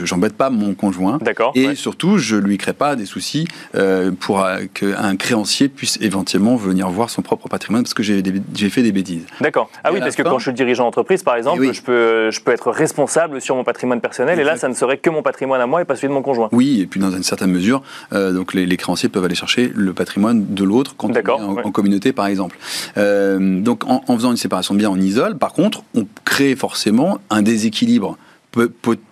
j'embête 0.05 0.35
pas 0.35 0.51
mon 0.51 0.75
conjoint. 0.75 1.19
Et 1.55 1.69
ouais. 1.69 1.75
surtout, 1.75 2.19
je 2.19 2.37
lui 2.37 2.57
crée 2.59 2.73
pas 2.73 2.97
des 2.97 3.07
soucis 3.07 3.47
euh, 3.75 4.11
pour 4.19 4.43
euh, 4.45 4.61
qu'un 4.73 5.17
créancier 5.17 5.69
puisse 5.69 5.99
éventuellement 6.01 6.57
venir 6.57 6.89
voir 6.89 7.11
son 7.11 7.23
propre 7.23 7.49
patrimoine 7.49 7.83
parce 7.83 7.95
que 7.95 8.03
j'ai 8.03 8.23
fait 8.71 8.83
des 8.83 8.93
bêtises. 8.93 9.27
D'accord. 9.41 9.71
Ah 9.83 9.91
Et 9.91 9.95
oui, 9.95 10.01
parce 10.01 10.17
que 10.17 10.23
fin- 10.23 10.31
quand 10.31 10.39
je 10.39 10.45
suis 10.45 10.53
dirigeant 10.55 10.85
d'entreprise, 10.85 11.23
par 11.23 11.37
exemple, 11.37 11.61
Eh 11.63 11.69
oui. 11.69 11.75
je, 11.75 11.83
peux, 11.83 12.31
je 12.31 12.41
peux 12.41 12.53
être 12.53 12.71
responsable 12.71 13.41
sur 13.41 13.55
mon 13.57 13.65
patrimoine 13.65 14.01
personnel, 14.01 14.39
et 14.41 14.45
là, 14.45 14.57
ça 14.57 14.69
ne 14.69 14.75
serait 14.75 14.99
que 14.99 15.11
mon 15.11 15.23
patrimoine 15.23 15.61
à 15.61 15.67
moi 15.67 15.83
et 15.83 15.85
pas 15.85 15.97
celui 15.97 16.09
de 16.09 16.15
mon 16.15 16.23
conjoint. 16.23 16.49
Oui, 16.53 16.81
et 16.81 16.87
puis 16.87 17.01
dans 17.01 17.11
une 17.11 17.23
certaine 17.23 17.51
mesure, 17.51 17.83
euh, 18.13 18.33
donc 18.33 18.55
les, 18.55 18.65
les 18.67 18.77
créanciers 18.77 19.09
peuvent 19.09 19.25
aller 19.25 19.35
chercher 19.35 19.71
le 19.75 19.93
patrimoine 19.93 20.55
de 20.55 20.65
l'autre 20.65 20.95
quand 20.97 21.09
on 21.11 21.15
est 21.15 21.29
en, 21.29 21.53
ouais. 21.55 21.63
en 21.65 21.71
communauté, 21.71 22.13
par 22.13 22.27
exemple. 22.27 22.57
Euh, 22.97 23.61
donc 23.61 23.85
en, 23.85 24.03
en 24.07 24.17
faisant 24.17 24.31
une 24.31 24.37
séparation 24.37 24.75
de 24.75 24.79
biens, 24.79 24.91
on 24.91 25.01
isole. 25.01 25.39
Par 25.39 25.53
contre, 25.53 25.83
on 25.95 26.07
crée 26.25 26.57
forcément 26.57 27.19
un 27.31 27.43
déséquilibre 27.43 28.17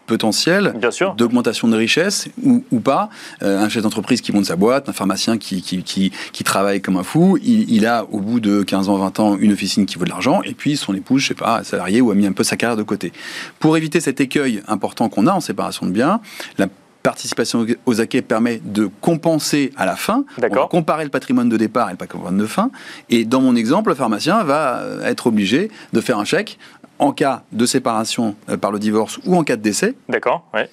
potentiel 0.07 0.75
d'augmentation 1.17 1.69
de 1.69 1.77
richesse 1.77 2.29
ou, 2.43 2.65
ou 2.71 2.81
pas. 2.81 3.09
Euh, 3.43 3.59
un 3.59 3.69
chef 3.69 3.83
d'entreprise 3.83 4.21
qui 4.21 4.33
monte 4.33 4.45
sa 4.47 4.57
boîte, 4.57 4.89
un 4.89 4.93
pharmacien 4.93 5.39
qui, 5.39 5.63
qui, 5.63 5.83
qui, 5.83 6.13
qui 6.33 6.45
travaille 6.45 6.81
comme 6.81 6.97
un 6.97 7.03
fou, 7.03 7.39
il, 7.43 7.71
il 7.71 7.87
a 7.87 8.05
au 8.11 8.21
bout 8.21 8.41
de 8.41 8.63
15 8.63 8.89
ans, 8.89 8.97
20 8.99 9.21
ans 9.21 9.37
une 9.37 9.53
officine 9.53 9.87
qui 9.87 9.99
vaut 9.99 10.05
de 10.05 10.11
l'argent 10.11 10.43
et 10.45 10.55
puis 10.55 10.77
son 10.77 10.95
épouse, 10.95 11.23
je 11.23 11.29
sais 11.29 11.35
pas, 11.35 11.65
salarié 11.65 12.01
ou 12.01 12.11
a 12.11 12.15
mis 12.15 12.27
un 12.27 12.33
peu 12.33 12.45
sa 12.45 12.57
carrière 12.57 12.77
de 12.77 12.83
côté. 12.83 13.13
Pour 13.59 13.77
éviter 13.77 14.01
cet 14.01 14.21
écueil 14.21 14.63
important 14.69 15.09
qu'on 15.09 15.27
a 15.27 15.33
en 15.33 15.41
séparation 15.41 15.87
de 15.87 15.91
biens, 15.91 16.21
la 16.59 16.69
participation 17.03 17.67
aux 17.87 18.01
acquets 18.01 18.23
permet 18.23 18.61
de 18.65 18.89
compenser 19.01 19.73
à 19.77 19.87
la 19.87 19.97
fin. 19.97 20.25
On 20.39 20.41
va 20.41 20.67
comparer 20.69 21.05
le 21.05 21.11
patrimoine 21.11 21.49
de 21.49 21.57
départ 21.57 21.89
et 21.89 21.93
le 21.93 21.99
patrimoine 21.99 22.37
de 22.37 22.47
fin. 22.47 22.71
Et 23.11 23.25
dans 23.25 23.41
mon 23.41 23.57
exemple, 23.57 23.91
le 23.91 23.95
pharmacien 23.95 24.45
va 24.45 24.79
euh, 24.79 25.05
être 25.05 25.27
obligé 25.27 25.71
de 25.93 26.01
faire 26.01 26.19
un 26.19 26.25
chèque 26.25 26.59
en 26.99 27.13
cas 27.13 27.43
de 27.53 27.67
séparation 27.67 28.37
euh, 28.49 28.57
par 28.57 28.71
le 28.71 28.79
divorce 28.79 29.19
ou 29.27 29.37
en 29.37 29.45
cas 29.45 29.57
de 29.57 29.63
décès 29.63 29.95
D'accord. 30.09 30.47
Ouais. 30.55 30.69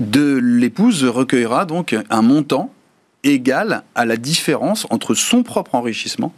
de 0.00 0.36
l'épouse 0.42 1.04
recueillera 1.04 1.64
donc 1.64 1.96
un 2.08 2.22
montant 2.22 2.72
égal 3.24 3.82
à 3.94 4.04
la 4.04 4.16
différence 4.16 4.86
entre 4.90 5.14
son 5.14 5.42
propre 5.42 5.74
enrichissement 5.74 6.32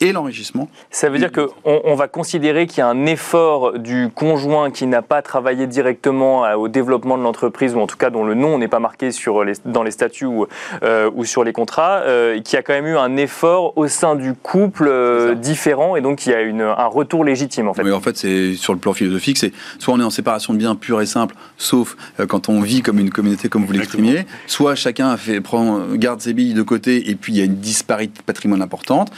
et 0.00 0.12
l'enrichissement. 0.12 0.68
Ça 0.90 1.08
veut 1.08 1.18
dire 1.18 1.32
qu'on 1.32 1.48
on 1.64 1.94
va 1.94 2.06
considérer 2.08 2.66
qu'il 2.66 2.78
y 2.78 2.80
a 2.82 2.88
un 2.88 3.06
effort 3.06 3.78
du 3.78 4.08
conjoint 4.14 4.70
qui 4.70 4.86
n'a 4.86 5.00
pas 5.02 5.22
travaillé 5.22 5.66
directement 5.66 6.44
à- 6.44 6.56
au 6.56 6.68
développement 6.68 7.16
de 7.16 7.22
l'entreprise, 7.22 7.74
ou 7.74 7.80
en 7.80 7.86
tout 7.86 7.96
cas 7.96 8.10
dont 8.10 8.24
le 8.24 8.34
nom 8.34 8.58
n'est 8.58 8.68
pas 8.68 8.78
marqué 8.78 9.10
sur 9.10 9.42
les, 9.44 9.54
dans 9.64 9.82
les 9.82 9.90
statuts 9.90 10.26
ou, 10.26 10.46
euh, 10.82 11.10
ou 11.14 11.24
sur 11.24 11.44
les 11.44 11.52
contrats, 11.52 12.00
euh, 12.04 12.40
qui 12.42 12.56
a 12.56 12.62
quand 12.62 12.74
même 12.74 12.86
eu 12.86 12.96
un 12.96 13.16
effort 13.16 13.76
au 13.78 13.88
sein 13.88 14.16
du 14.16 14.34
couple 14.34 14.86
euh, 14.88 15.34
différent, 15.34 15.96
et 15.96 16.00
donc 16.02 16.26
il 16.26 16.30
y 16.32 16.34
a 16.34 16.42
une, 16.42 16.60
un 16.62 16.86
retour 16.86 17.24
légitime 17.24 17.68
en 17.68 17.74
fait. 17.74 17.82
Mais 17.82 17.92
en 17.92 18.00
fait, 18.00 18.16
c'est 18.16 18.54
sur 18.54 18.72
le 18.74 18.78
plan 18.78 18.92
philosophique, 18.92 19.38
c'est 19.38 19.52
soit 19.78 19.94
on 19.94 20.00
est 20.00 20.04
en 20.04 20.10
séparation 20.10 20.52
de 20.52 20.58
biens 20.58 20.74
pure 20.74 21.00
et 21.00 21.06
simple, 21.06 21.34
sauf 21.56 21.96
euh, 22.20 22.26
quand 22.26 22.48
on 22.48 22.60
vit 22.60 22.82
comme 22.82 22.98
une 22.98 23.10
communauté, 23.10 23.48
comme 23.48 23.64
vous 23.64 23.72
l'exprimiez, 23.72 24.26
soit 24.46 24.74
chacun 24.74 25.16
fait, 25.16 25.40
prend, 25.40 25.80
garde 25.94 26.20
ses 26.20 26.34
billes 26.34 26.54
de 26.54 26.62
côté 26.62 27.08
et 27.10 27.14
puis 27.14 27.32
il 27.32 27.38
y 27.38 27.42
a 27.42 27.44
une 27.44 27.56
disparité 27.56 28.18
de 28.18 28.22
patrimoine 28.22 28.60
importante. 28.62 29.10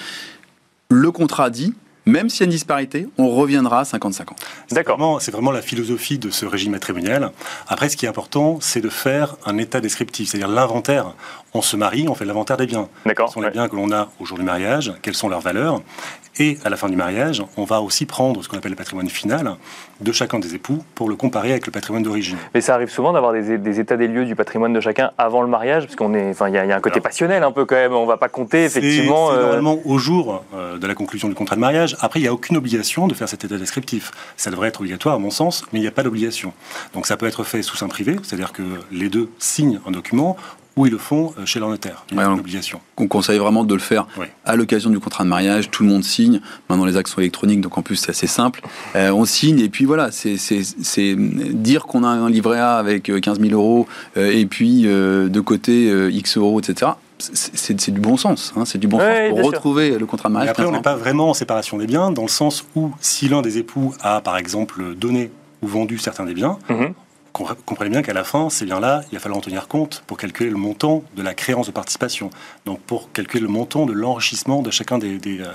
Le 0.90 1.12
contrat 1.12 1.50
dit, 1.50 1.74
même 2.08 2.28
s'il 2.30 2.40
y 2.40 2.42
a 2.42 2.46
une 2.46 2.50
disparité, 2.50 3.06
on 3.18 3.28
reviendra 3.28 3.80
à 3.80 3.82
50-50. 3.84 4.26
C'est 4.66 4.74
D'accord. 4.74 4.96
vraiment- 4.96 5.18
C'est 5.20 5.30
vraiment 5.30 5.50
la 5.52 5.62
philosophie 5.62 6.18
de 6.18 6.30
ce 6.30 6.46
régime 6.46 6.72
matrimonial. 6.72 7.30
Après, 7.68 7.88
ce 7.88 7.96
qui 7.96 8.06
est 8.06 8.08
important, 8.08 8.58
c'est 8.60 8.80
de 8.80 8.88
faire 8.88 9.36
un 9.46 9.58
état 9.58 9.80
descriptif, 9.80 10.28
c'est-à-dire 10.30 10.48
l'inventaire. 10.48 11.12
On 11.54 11.62
se 11.62 11.76
marie, 11.76 12.06
on 12.08 12.14
fait 12.14 12.24
l'inventaire 12.24 12.56
des 12.56 12.66
biens. 12.66 12.88
D'accord. 13.06 13.26
Quels 13.26 13.32
sont 13.34 13.40
ouais. 13.40 13.46
les 13.46 13.52
biens 13.52 13.68
que 13.68 13.76
l'on 13.76 13.90
a 13.92 14.08
au 14.20 14.24
jour 14.24 14.38
du 14.38 14.44
mariage 14.44 14.92
Quelles 15.02 15.14
sont 15.14 15.28
leurs 15.28 15.40
valeurs 15.40 15.80
Et 16.38 16.58
à 16.64 16.68
la 16.70 16.76
fin 16.76 16.88
du 16.88 16.96
mariage, 16.96 17.42
on 17.56 17.64
va 17.64 17.80
aussi 17.80 18.04
prendre 18.06 18.42
ce 18.44 18.48
qu'on 18.48 18.58
appelle 18.58 18.70
le 18.70 18.76
patrimoine 18.76 19.08
final 19.08 19.56
de 20.00 20.12
chacun 20.12 20.38
des 20.38 20.54
époux 20.54 20.84
pour 20.94 21.08
le 21.08 21.16
comparer 21.16 21.50
avec 21.50 21.66
le 21.66 21.72
patrimoine 21.72 22.02
d'origine. 22.04 22.36
Mais 22.54 22.60
ça 22.60 22.74
arrive 22.74 22.90
souvent 22.90 23.12
d'avoir 23.12 23.32
des, 23.32 23.58
des 23.58 23.80
états 23.80 23.96
des 23.96 24.06
lieux 24.06 24.24
du 24.26 24.36
patrimoine 24.36 24.72
de 24.72 24.80
chacun 24.80 25.10
avant 25.18 25.42
le 25.42 25.48
mariage, 25.48 25.84
parce 25.86 25.96
qu'on 25.96 26.14
est, 26.14 26.30
enfin, 26.30 26.48
il 26.48 26.54
y, 26.54 26.58
a 26.58 26.64
il 26.64 26.68
y 26.68 26.72
a 26.72 26.76
un 26.76 26.80
côté 26.80 26.96
Alors, 26.96 27.04
passionnel 27.04 27.42
un 27.42 27.50
peu 27.50 27.64
quand 27.64 27.74
même. 27.74 27.92
On 27.94 28.06
va 28.06 28.18
pas 28.18 28.28
compter 28.28 28.64
effectivement. 28.64 29.30
C'est 29.32 29.38
euh, 29.38 29.42
normalement 29.42 29.78
au 29.84 29.98
jour 29.98 30.44
euh, 30.54 30.78
de 30.78 30.86
la 30.86 30.94
conclusion 30.94 31.28
du 31.28 31.34
contrat 31.34 31.56
de 31.56 31.60
mariage, 31.60 31.96
Après, 32.00 32.20
il 32.20 32.22
n'y 32.22 32.28
a 32.28 32.32
aucune 32.32 32.56
obligation 32.56 33.06
de 33.08 33.14
faire 33.14 33.28
cet 33.28 33.44
état 33.44 33.56
descriptif. 33.58 34.10
Ça 34.36 34.50
devrait 34.50 34.68
être 34.68 34.80
obligatoire, 34.80 35.14
à 35.16 35.18
mon 35.18 35.30
sens, 35.30 35.64
mais 35.72 35.78
il 35.78 35.82
n'y 35.82 35.88
a 35.88 35.92
pas 35.92 36.02
d'obligation. 36.02 36.52
Donc 36.94 37.06
ça 37.06 37.16
peut 37.16 37.26
être 37.26 37.44
fait 37.44 37.62
sous 37.62 37.76
sein 37.76 37.88
privé, 37.88 38.16
c'est-à-dire 38.22 38.52
que 38.52 38.62
les 38.92 39.08
deux 39.08 39.28
signent 39.38 39.80
un 39.86 39.90
document 39.90 40.36
ou 40.76 40.86
ils 40.86 40.92
le 40.92 40.98
font 40.98 41.34
euh, 41.40 41.44
chez 41.44 41.58
leur 41.58 41.68
notaire. 41.70 42.04
Il 42.10 42.16
y 42.16 42.20
a 42.20 42.22
Ouais, 42.22 42.28
une 42.28 42.36
on- 42.36 42.38
obligation. 42.40 42.80
On 42.98 43.08
conseille 43.08 43.38
vraiment 43.38 43.64
de 43.64 43.74
le 43.74 43.80
faire 43.80 44.06
Oui. 44.16 44.26
à 44.44 44.54
l'occasion 44.54 44.90
du 44.90 45.00
contrat 45.00 45.24
de 45.24 45.28
mariage. 45.28 45.72
Tout 45.72 45.82
le 45.82 45.88
monde 45.88 46.04
signe. 46.04 46.40
Maintenant, 46.70 46.84
les 46.84 46.96
actes 46.96 47.08
sont 47.10 47.20
électroniques, 47.20 47.60
donc 47.60 47.76
en 47.78 47.82
plus, 47.82 47.96
c'est 47.96 48.10
assez 48.10 48.28
simple. 48.28 48.60
Euh, 48.94 49.10
on 49.10 49.24
signe, 49.24 49.58
et 49.58 49.68
puis 49.68 49.86
voilà, 49.86 50.12
c'est 50.12 50.36
dire 51.16 51.84
qu'on 51.86 52.04
a 52.04 52.08
un 52.08 52.30
livret 52.30 52.60
A 52.60 52.76
avec 52.76 53.08
euh, 53.10 53.18
15 53.18 53.40
000 53.40 53.52
euros, 53.54 53.88
euh, 54.16 54.30
et 54.30 54.46
puis 54.46 54.82
euh, 54.86 55.28
de 55.28 55.40
côté 55.40 55.90
euh, 55.90 56.12
X 56.12 56.36
euros, 56.36 56.60
etc. 56.60 56.92
C'est- 57.18 57.90
du 57.90 58.00
bon 58.00 58.16
sens. 58.16 58.52
hein, 58.56 58.64
c'est 58.64 58.78
du 58.78 58.86
bon 58.88 58.98
Ouais, 58.98 59.28
sens 59.28 59.30
pour 59.30 59.38
sûr. 59.40 59.46
retrouver 59.48 59.98
le 59.98 60.06
contrat 60.06 60.28
de 60.28 60.32
Mais 60.34 60.38
mariage. 60.38 60.50
après, 60.52 60.64
on 60.64 60.66
n'est 60.70 60.78
15 60.78 60.78
ans. 60.80 60.82
pas 60.82 60.96
vraiment 60.96 61.30
en 61.30 61.34
séparation 61.34 61.76
des 61.78 61.86
biens, 61.86 62.10
dans 62.10 62.22
le 62.22 62.28
sens 62.28 62.64
où 62.76 62.92
si 63.00 63.28
l'un 63.28 63.42
des 63.42 63.58
époux 63.58 63.92
a, 64.00 64.20
par 64.20 64.36
exemple, 64.36 64.94
donné 64.94 65.30
ou 65.62 65.66
vendu 65.66 65.98
certains 65.98 66.24
des 66.24 66.34
biens, 66.34 66.58
Mhm. 66.68 66.94
compre- 67.34 67.56
comprenez 67.66 67.90
bien 67.90 68.02
qu'à 68.02 68.12
la 68.12 68.22
fin, 68.24 68.50
ces 68.50 68.64
biens-là, 68.66 69.02
il 69.10 69.16
va 69.16 69.20
falloir 69.20 69.38
en 69.38 69.42
tenir 69.42 69.66
compte 69.68 70.04
pour 70.06 70.16
calculer 70.16 70.50
le 70.50 70.56
montant 70.56 71.02
de 71.16 71.22
la 71.22 71.34
créance 71.34 71.66
de 71.66 71.72
participation. 71.72 72.30
Donc 72.66 72.78
pour 72.80 73.10
calculer 73.12 73.42
le 73.42 73.48
montant 73.48 73.84
de 73.86 73.92
l'enrichissement 73.92 74.62
de 74.62 74.70
chacun 74.70 74.98
des, 74.98 75.18
des, 75.18 75.40
euh, 75.40 75.46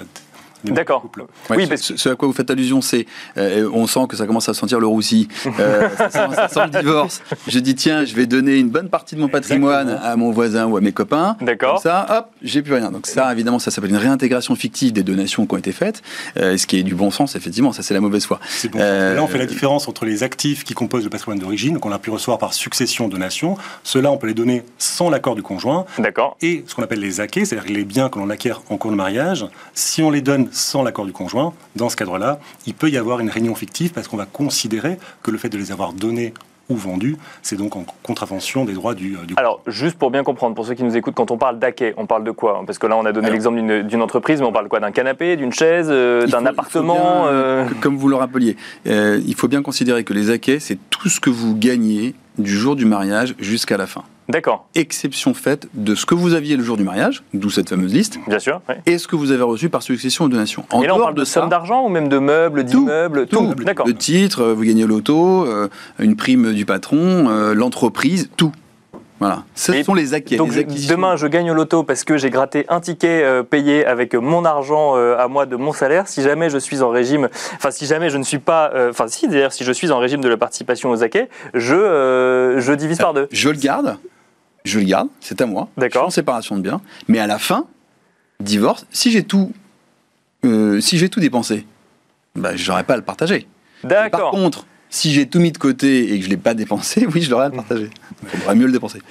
D'accord. 0.66 1.10
Ouais, 1.50 1.58
Oui, 1.58 1.64
ce- 1.66 1.70
parce- 1.70 1.82
ce, 1.82 1.98
ce 1.98 2.10
à 2.10 2.16
quoi 2.16 2.28
vous 2.28 2.34
faites 2.34 2.50
allusion, 2.50 2.82
c'est 2.82 3.06
euh, 3.38 3.70
on 3.74 3.88
sent 3.88 4.02
que 4.10 4.16
ça 4.16 4.26
commence 4.26 4.48
à 4.50 4.54
sentir 4.54 4.80
le 4.80 4.88
roussi. 4.88 5.28
Euh, 5.60 5.88
ça, 5.98 6.10
sent, 6.10 6.36
ça 6.36 6.48
sent 6.48 6.60
le 6.74 6.80
divorce. 6.82 7.22
Je 7.48 7.60
dis 7.60 7.76
tiens, 7.76 8.06
je 8.06 8.16
vais 8.16 8.26
donner 8.26 8.58
une 8.58 8.70
bonne 8.70 8.90
partie 8.90 9.16
de 9.16 9.22
mon 9.22 9.28
patrimoine 9.28 9.88
Exactement. 9.90 10.12
à 10.12 10.16
mon 10.16 10.32
voisin 10.32 10.66
ou 10.66 10.78
à 10.78 10.82
mes 10.82 10.92
copains. 10.92 11.38
D'accord. 11.42 11.80
Ça, 11.80 12.06
hop, 12.10 12.28
j'ai 12.42 12.62
plus 12.62 12.74
rien. 12.74 12.92
Donc 12.92 13.08
ça, 13.08 13.32
évidemment, 13.32 13.60
ça 13.60 13.72
s'appelle 13.72 13.90
une 13.92 13.98
réintégration 13.98 14.56
fictive 14.56 14.94
des 14.94 15.04
donations 15.04 15.46
qui 15.46 15.54
ont 15.54 15.58
été 15.58 15.72
faites, 15.72 16.02
euh, 16.38 16.58
ce 16.58 16.66
qui 16.68 16.78
est 16.80 16.84
du 16.84 16.96
bon 16.96 17.12
sens, 17.12 17.36
effectivement. 17.36 17.74
Ça, 17.74 17.84
c'est 17.84 17.94
la 17.94 18.02
mauvaise 18.02 18.26
foi. 18.26 18.40
C'est 18.48 18.70
bon. 18.70 18.80
Euh, 18.82 19.16
Là, 19.16 19.24
on 19.24 19.28
fait 19.28 19.38
la 19.38 19.46
différence 19.46 19.88
entre 19.88 20.06
les 20.06 20.24
actifs 20.24 20.64
qui 20.64 20.74
composent 20.74 21.04
le 21.04 21.10
patrimoine 21.10 21.40
d'origine, 21.40 21.80
qu'on 21.80 21.92
a 21.92 22.00
pu 22.00 22.10
recevoir 22.10 22.38
par 22.38 22.54
succession 22.54 23.08
donation. 23.08 23.58
Ceux-là, 23.84 24.12
on 24.12 24.18
peut 24.18 24.28
les 24.28 24.34
donner 24.34 24.64
sans 24.78 25.10
l'accord 25.10 25.36
du 25.36 25.44
conjoint. 25.44 25.86
D'accord. 26.00 26.38
Et 26.42 26.64
ce 26.68 26.76
qu'on 26.76 26.84
appelle 26.84 27.00
les 27.00 27.20
acquets, 27.20 27.46
c'est-à-dire 27.46 27.72
les 27.74 27.84
biens 27.86 28.10
que 28.10 28.20
l'on 28.20 28.30
acquiert 28.30 28.62
en 28.70 28.78
cours 28.78 28.92
de 28.92 28.96
mariage, 28.96 29.46
si 29.74 30.02
on 30.02 30.10
les 30.12 30.22
donne 30.22 30.48
sans 30.54 30.84
l'accord 30.84 31.06
du 31.06 31.12
conjoint, 31.12 31.54
dans 31.76 31.90
ce 31.90 31.96
cadre-là, 31.96 32.40
il 32.66 32.74
peut 32.74 32.90
y 32.90 32.98
avoir 32.98 33.20
une 33.20 33.30
réunion 33.30 33.56
fictive 33.56 33.92
parce 33.94 34.08
qu'on 34.08 34.18
va 34.18 34.26
considérer 34.26 34.98
que 35.22 35.32
le 35.32 35.38
fait 35.38 35.50
de 35.50 35.58
les 35.58 35.72
avoir 35.72 35.94
donnés 35.94 36.34
ou 36.70 36.76
vendus, 36.78 37.18
c'est 37.42 37.58
donc 37.58 37.76
en 37.76 37.86
contravention 38.04 38.64
des 38.64 38.72
droits 38.72 38.94
du, 38.96 39.16
euh, 39.18 39.26
du 39.26 39.34
Alors, 39.36 39.60
juste 39.68 39.98
pour 39.98 40.12
bien 40.12 40.24
comprendre, 40.24 40.56
pour 40.56 40.66
ceux 40.66 40.76
qui 40.76 40.84
nous 40.84 40.96
écoutent, 40.96 41.14
quand 41.14 41.30
on 41.30 41.38
parle 41.38 41.60
d'AKE, 41.60 41.94
on 41.98 42.06
parle 42.06 42.24
de 42.24 42.32
quoi? 42.32 42.64
Parce 42.66 42.78
que 42.80 42.88
là, 42.88 42.96
on 42.96 43.06
a 43.06 43.12
donné 43.12 43.30
l'exemple 43.30 43.58
d'une- 43.84 44.02
entreprise, 44.02 44.40
mais 44.40 44.48
on 44.48 44.54
parle 44.54 44.70
quoi? 44.70 44.80
D'un 44.80 44.92
canapé, 44.92 45.36
d'une 45.36 45.52
chaise, 45.52 45.88
euh, 45.90 46.26
d'un 46.26 46.46
appartement 46.46 47.24
bien, 47.24 47.32
euh, 47.34 47.66
Comme 47.82 47.98
vous 47.98 48.08
le 48.08 48.16
rappeliez, 48.16 48.56
euh, 48.88 49.20
il 49.28 49.36
faut 49.36 49.50
bien 49.50 49.62
considérer 49.62 50.06
que 50.06 50.14
les 50.14 50.30
acquets, 50.30 50.60
c'est 50.62 50.78
tout 50.90 51.10
ce 51.10 51.20
que 51.20 51.30
vous 51.30 51.54
gagnez 51.54 52.16
du 52.38 52.52
jour 52.58 52.78
du 52.78 52.86
mariage 52.86 53.36
jusqu'à 53.40 53.76
la 53.76 53.86
fin. 53.86 54.04
D'accord, 54.30 54.68
Exception 54.76 55.34
faite 55.34 55.68
de 55.74 55.96
ce 55.96 56.06
que 56.06 56.16
vous 56.16 56.34
aviez 56.34 56.56
le 56.56 56.64
jour 56.64 56.78
du 56.78 56.84
mariage, 56.84 57.24
d'où 57.34 57.50
cette 57.50 57.70
fameuse 57.70 57.94
liste, 57.94 58.20
bien 58.28 58.40
sûr. 58.40 58.62
et 58.86 58.98
ce 58.98 59.08
que 59.08 59.16
vous 59.16 59.32
avez 59.32 59.44
reçu 59.44 59.70
par 59.70 59.84
succession 59.84 60.26
ou 60.26 60.30
donation. 60.30 60.66
En 60.72 60.82
Et 60.82 60.88
là, 60.88 60.94
on 60.94 60.98
dehors 60.98 61.08
parle 61.08 61.16
de, 61.16 61.26
ça, 61.26 61.42
sommes 61.42 61.50
d'argent 61.50 61.86
ou 61.86 61.90
même 61.90 62.08
de 62.08 62.20
meubles, 62.20 62.64
d'immeubles, 62.64 63.28
tout. 63.28 63.54
tout. 63.54 63.64
D'accord. 63.64 63.86
Le 63.86 63.94
titre, 63.94 64.42
euh, 64.42 64.54
vous 64.54 64.64
gagnez 64.64 64.86
l'auto, 64.86 65.46
euh, 65.46 65.68
une 66.00 66.16
prime 66.16 66.54
du 66.54 66.66
patron, 66.66 67.30
euh, 67.30 67.54
l'entreprise, 67.54 68.30
tout. 68.38 68.54
Voilà. 69.24 69.44
Ce 69.56 69.72
Et 69.72 69.84
sont 69.84 69.94
les 69.94 70.14
acquis. 70.14 70.36
Donc 70.36 70.54
les 70.54 70.66
demain, 70.66 71.16
je 71.16 71.28
gagne 71.28 71.50
au 71.50 71.54
loto 71.54 71.84
parce 71.84 72.04
que 72.04 72.18
j'ai 72.18 72.30
gratté 72.30 72.66
un 72.68 72.82
ticket 72.82 73.24
euh, 73.24 73.42
payé 73.42 73.86
avec 73.86 74.16
mon 74.16 74.44
argent 74.44 74.98
euh, 74.98 75.16
à 75.18 75.30
moi 75.30 75.46
de 75.46 75.56
mon 75.56 75.72
salaire. 75.72 76.10
Si 76.10 76.22
jamais 76.22 76.50
je 76.50 76.58
suis 76.58 76.82
en 76.82 76.90
régime, 76.90 77.30
enfin 77.56 77.72
si 77.72 77.86
jamais 77.86 78.10
je 78.10 78.18
ne 78.18 78.24
suis 78.24 78.40
pas, 78.40 78.72
euh, 78.74 78.90
enfin 78.90 79.08
si 79.08 79.30
d'ailleurs 79.30 79.54
si 79.54 79.64
je 79.64 79.72
suis 79.72 79.92
en 79.92 80.00
régime 80.00 80.20
de 80.20 80.28
la 80.28 80.36
participation 80.36 80.90
aux 80.90 81.04
acquets, 81.04 81.30
je 81.54 82.58
je 82.58 82.74
divise 82.74 82.98
par 82.98 83.14
deux. 83.14 83.30
Je 83.32 83.50
le 83.50 83.56
garde, 83.56 83.98
je 84.64 84.80
le 84.80 84.86
garde, 84.86 85.10
c'est 85.20 85.42
à 85.42 85.46
moi. 85.46 85.70
D'accord. 85.78 86.04
Je 86.04 86.06
suis 86.06 86.08
en 86.08 86.10
séparation 86.10 86.56
de 86.58 86.62
biens. 86.62 86.82
Mais 87.08 87.20
à 87.20 87.28
la 87.28 87.40
fin, 87.40 87.68
divorce, 88.40 88.86
si 88.92 89.12
j'ai 89.12 89.24
tout, 89.24 89.52
euh, 90.46 90.80
si 90.80 90.98
j'ai 90.98 91.10
tout 91.10 91.20
dépensé, 91.20 91.66
bah, 92.36 92.56
je 92.56 92.70
n'aurai 92.70 92.84
pas 92.84 92.94
à 92.94 92.98
le 92.98 93.04
partager. 93.04 93.48
Par 93.82 93.90
D'accord. 93.90 94.32
contre, 94.32 94.66
si 94.94 95.12
j'ai 95.12 95.28
tout 95.28 95.40
mis 95.40 95.52
de 95.52 95.58
côté 95.58 96.14
et 96.14 96.18
que 96.18 96.22
je 96.22 96.30
ne 96.30 96.36
l'ai 96.36 96.38
pas 96.38 96.54
dépensé, 96.54 97.08
oui, 97.14 97.24
je 97.24 97.32
l'aurai 97.32 97.46
à 97.46 97.50
le 97.50 97.56
partager. 97.56 97.90
Il 98.22 98.30
faudra 98.30 98.54
mieux 98.54 98.68
le 98.68 98.72
dépenser. 98.72 99.00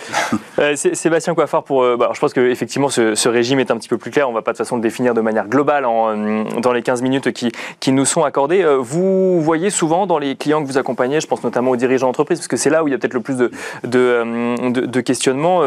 Euh, 0.58 0.76
Sé- 0.76 0.94
Sébastien 0.94 1.34
Coiffard, 1.34 1.64
pour, 1.64 1.82
euh, 1.82 1.96
bah, 1.96 2.10
je 2.14 2.20
pense 2.20 2.34
qu'effectivement 2.34 2.90
ce, 2.90 3.14
ce 3.14 3.28
régime 3.28 3.58
est 3.58 3.70
un 3.70 3.78
petit 3.78 3.88
peu 3.88 3.96
plus 3.96 4.10
clair. 4.10 4.28
On 4.28 4.32
ne 4.32 4.36
va 4.36 4.42
pas 4.42 4.52
de 4.52 4.56
toute 4.58 4.66
façon 4.66 4.76
le 4.76 4.82
définir 4.82 5.14
de 5.14 5.20
manière 5.22 5.48
globale 5.48 5.86
euh, 5.86 6.44
dans 6.60 6.72
les 6.72 6.82
15 6.82 7.00
minutes 7.00 7.32
qui, 7.32 7.92
nous 7.92 8.04
sont 8.04 8.22
accordées. 8.22 8.62
Vous 8.80 9.40
voyez 9.40 9.70
souvent 9.70 10.06
dans 10.06 10.18
les 10.18 10.36
clients 10.36 10.62
que 10.62 10.66
vous 10.66 10.78
accompagnez, 10.78 11.20
je 11.20 11.26
pense 11.26 11.42
notamment 11.42 11.70
aux 11.70 11.76
dirigeants 11.76 12.06
d'entreprise, 12.06 12.38
parce 12.38 12.48
que 12.48 12.58
c'est 12.58 12.70
là 12.70 12.84
où 12.84 12.88
il 12.88 12.92
y 12.92 12.94
a 12.94 12.98
peut-être 12.98 13.14
le 13.14 13.20
plus 13.20 13.36
de, 13.82 15.00
questionnements, 15.00 15.62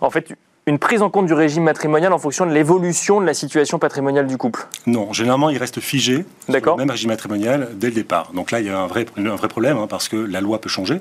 en 0.00 0.10
fait, 0.10 0.34
une 0.68 0.80
prise 0.80 1.00
en 1.00 1.10
compte 1.10 1.26
du 1.26 1.32
régime 1.32 1.62
matrimonial 1.62 2.12
en 2.12 2.18
fonction 2.18 2.44
de 2.44 2.50
l'évolution 2.50 3.20
de 3.20 3.26
la 3.26 3.34
situation 3.34 3.78
patrimoniale 3.78 4.26
du 4.26 4.36
couple? 4.36 4.66
Non, 4.86 5.12
généralement, 5.12 5.48
il 5.48 5.58
reste 5.58 5.78
figé 5.78 6.24
sur 6.48 6.52
le 6.72 6.76
même 6.78 6.90
régime 6.90 7.10
matrimonial 7.10 7.68
dès 7.74 7.86
le 7.86 7.92
départ. 7.92 8.32
Donc 8.32 8.50
là, 8.50 8.58
il 8.58 8.66
y 8.66 8.68
a 8.68 8.76
un 8.76 8.88
vrai, 8.88 9.06
un 9.16 9.36
vrai 9.36 9.46
problème, 9.46 9.76
hein, 9.78 9.86
parce 9.88 10.08
que 10.08 10.16
la 10.16 10.40
loi 10.40 10.60
peut 10.60 10.68
changer. 10.68 11.00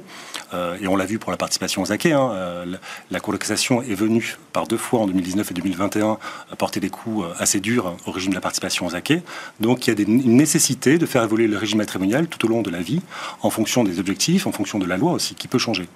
Euh, 0.53 0.77
et 0.79 0.87
on 0.87 0.95
l'a 0.95 1.05
vu 1.05 1.17
pour 1.17 1.31
la 1.31 1.37
participation 1.37 1.81
aux 1.81 1.91
acquets. 1.91 2.11
hein, 2.11 2.29
euh, 2.33 2.75
la, 3.09 3.19
Cour 3.19 3.33
de 3.33 3.39
cassation 3.39 3.81
est 3.81 3.95
venue 3.95 4.37
par 4.53 4.67
deux 4.67 4.77
fois 4.77 4.99
en 4.99 5.07
2019 5.07 5.49
et 5.49 5.53
2021 5.55 6.19
porter 6.59 6.79
des 6.79 6.91
coups 6.91 7.25
euh, 7.25 7.33
assez 7.39 7.59
durs 7.59 7.95
au 8.05 8.11
régime 8.11 8.29
de 8.33 8.35
la 8.35 8.41
participation 8.41 8.85
aux 8.85 8.93
acquets. 8.95 9.23
Donc 9.61 9.87
il 9.87 9.89
y 9.89 9.93
a 9.93 9.95
des- 9.95 10.03
une 10.03 10.37
nécessité 10.37 10.99
de 10.99 11.07
faire 11.07 11.23
évoluer 11.23 11.47
le 11.47 11.57
régime 11.57 11.79
matrimonial 11.79 12.27
tout 12.27 12.45
au 12.45 12.49
long 12.49 12.61
de 12.61 12.69
la 12.69 12.81
vie, 12.81 13.01
en 13.41 13.49
fonction 13.49 13.83
des 13.83 13.99
objectifs, 13.99 14.45
en 14.45 14.51
fonction 14.51 14.77
de 14.77 14.85
la 14.85 14.97
loi 14.97 15.11
aussi, 15.13 15.33
qui 15.33 15.47
peut 15.47 15.57
changer. 15.57 15.87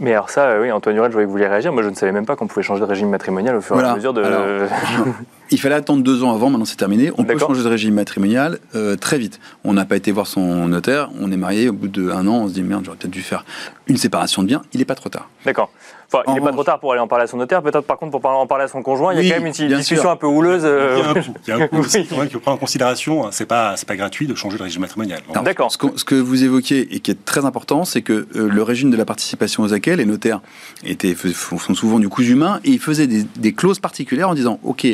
Mais 0.00 0.12
alors 0.12 0.30
ça, 0.30 0.46
euh, 0.46 0.62
oui, 0.62 0.70
Antoine 0.70 0.96
Hurel, 0.96 1.10
je 1.10 1.14
voyais 1.14 1.26
que 1.26 1.28
vous 1.28 1.36
vouliez 1.36 1.48
réagir. 1.48 1.72
Moi, 1.72 1.82
je 1.82 1.88
ne 1.88 1.94
savais 1.94 2.12
même 2.12 2.26
pas 2.26 2.36
qu'on 2.36 2.46
pouvait 2.46 2.62
changer 2.62 2.80
de 2.80 2.86
régime 2.86 3.08
matrimonial 3.08 3.56
au 3.56 3.60
fur 3.60 3.80
et 3.80 3.84
à 3.84 3.96
mesure 3.96 4.12
de... 4.12 4.22
Alors, 4.22 4.44
Il 5.50 5.58
fallait 5.58 5.74
attendre 5.74 6.02
deux 6.02 6.22
ans 6.24 6.34
avant, 6.34 6.50
maintenant 6.50 6.66
c'est 6.66 6.76
terminé. 6.76 7.10
On 7.16 7.24
peut 7.24 7.38
changer 7.38 7.62
de 7.62 7.68
régime 7.68 7.94
matrimonial 7.94 8.58
euh, 8.74 8.96
très 8.96 9.18
vite. 9.18 9.40
On 9.64 9.72
n'a 9.72 9.86
pas 9.86 9.96
été 9.96 10.12
voir 10.12 10.26
son 10.26 10.68
notaire, 10.68 11.08
on 11.18 11.32
est 11.32 11.36
marié, 11.36 11.70
au 11.70 11.72
bout 11.72 11.88
d'un 11.88 12.26
an, 12.26 12.42
on 12.42 12.48
se 12.48 12.52
dit 12.52 12.62
merde, 12.62 12.84
j'aurais 12.84 12.98
peut-être 12.98 13.10
dû 13.10 13.22
faire 13.22 13.44
une 13.86 13.96
séparation 13.96 14.42
de 14.42 14.48
biens. 14.48 14.62
Il 14.72 14.78
n'est 14.78 14.84
pas 14.84 14.94
trop 14.94 15.08
tard. 15.08 15.28
D'accord. 15.46 15.70
Enfin, 16.10 16.22
il 16.26 16.30
En 16.30 16.34
n'est 16.36 16.40
pas 16.40 16.52
trop 16.52 16.64
tard 16.64 16.80
pour 16.80 16.92
aller 16.92 17.02
en 17.02 17.06
parler 17.06 17.24
à 17.24 17.26
son 17.26 17.36
notaire. 17.36 17.62
Peut-être 17.62 17.82
par 17.82 17.98
contre 17.98 18.18
pour 18.18 18.30
en 18.30 18.46
parler 18.46 18.64
à 18.64 18.68
son 18.68 18.82
conjoint, 18.82 19.12
il 19.12 19.22
y 19.26 19.30
a 19.30 19.34
quand 19.36 19.42
même 19.42 19.52
une 19.58 19.76
discussion 19.76 20.02
sûr. 20.04 20.10
un 20.10 20.16
peu 20.16 20.26
houleuse. 20.26 20.62
euh, 20.64 20.96
Il 20.96 21.00
y 21.00 21.02
a 21.02 21.10
un 21.10 21.12
coût. 21.22 21.34
Il 21.46 21.48
y 21.48 21.52
a 21.52 21.56
un 21.56 21.68
coût 21.68 21.76
Oui. 21.80 21.80
aussi, 21.84 22.06
quand 22.06 22.16
même, 22.16 22.24
qu'il 22.28 22.32
faut 22.34 22.40
prendre 22.40 22.56
en 22.56 22.60
considération. 22.60 23.30
C'est 23.30 23.44
pas, 23.44 23.76
c'est 23.76 23.86
pas 23.86 23.96
gratuit 23.96 24.26
de 24.26 24.34
changer 24.34 24.56
de 24.56 24.62
régime 24.62 24.80
matrimonial. 24.80 25.20
D'accord. 25.44 25.70
Ce, 25.70 25.76
que 25.76 26.14
vous 26.14 26.44
évoquiez 26.44 26.94
et 26.94 27.00
qui 27.00 27.10
est 27.10 27.24
très 27.26 27.44
important, 27.44 27.84
c'est 27.84 28.00
que 28.00 28.26
euh, 28.36 28.48
le 28.48 28.62
régime 28.62 28.90
de 28.90 28.96
la 28.96 29.04
participation 29.04 29.62
aux 29.64 29.74
acquets, 29.74 29.96
les 29.96 30.06
notaires 30.06 30.40
étaient, 30.82 31.14
font 31.14 31.58
souvent 31.74 31.98
du 31.98 32.08
coût 32.08 32.22
humain 32.22 32.60
et 32.64 32.70
ils 32.70 32.80
faisaient 32.80 33.06
des, 33.06 33.24
des 33.24 33.52
clauses 33.52 33.78
particulières 33.80 34.30
en 34.30 34.34
disant 34.34 34.60
OK, 34.62 34.86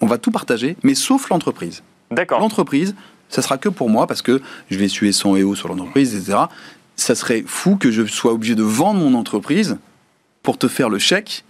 on 0.00 0.06
va 0.06 0.16
tout 0.16 0.30
partager, 0.30 0.76
mais 0.82 0.94
sauf 0.94 1.28
l'entreprise. 1.28 1.82
D'accord. 2.10 2.40
L'entreprise, 2.40 2.94
ça 3.28 3.42
sera 3.42 3.58
que 3.58 3.68
pour 3.68 3.90
moi 3.90 4.06
parce 4.06 4.22
que 4.22 4.40
je 4.70 4.78
vais 4.78 4.88
suer 4.88 5.12
100 5.12 5.36
EO 5.36 5.54
sur 5.54 5.68
l'entreprise, 5.68 6.14
etc. 6.14 6.38
Ça 6.96 7.14
serait 7.14 7.44
fou 7.46 7.76
que 7.76 7.90
je 7.90 8.06
sois 8.06 8.32
obligé 8.32 8.54
de 8.54 8.62
vendre 8.62 9.00
mon 9.00 9.12
entreprise 9.18 9.76
pour 10.46 10.58
te 10.58 10.68
faire 10.68 10.88
le 10.88 11.00
chèque. 11.00 11.44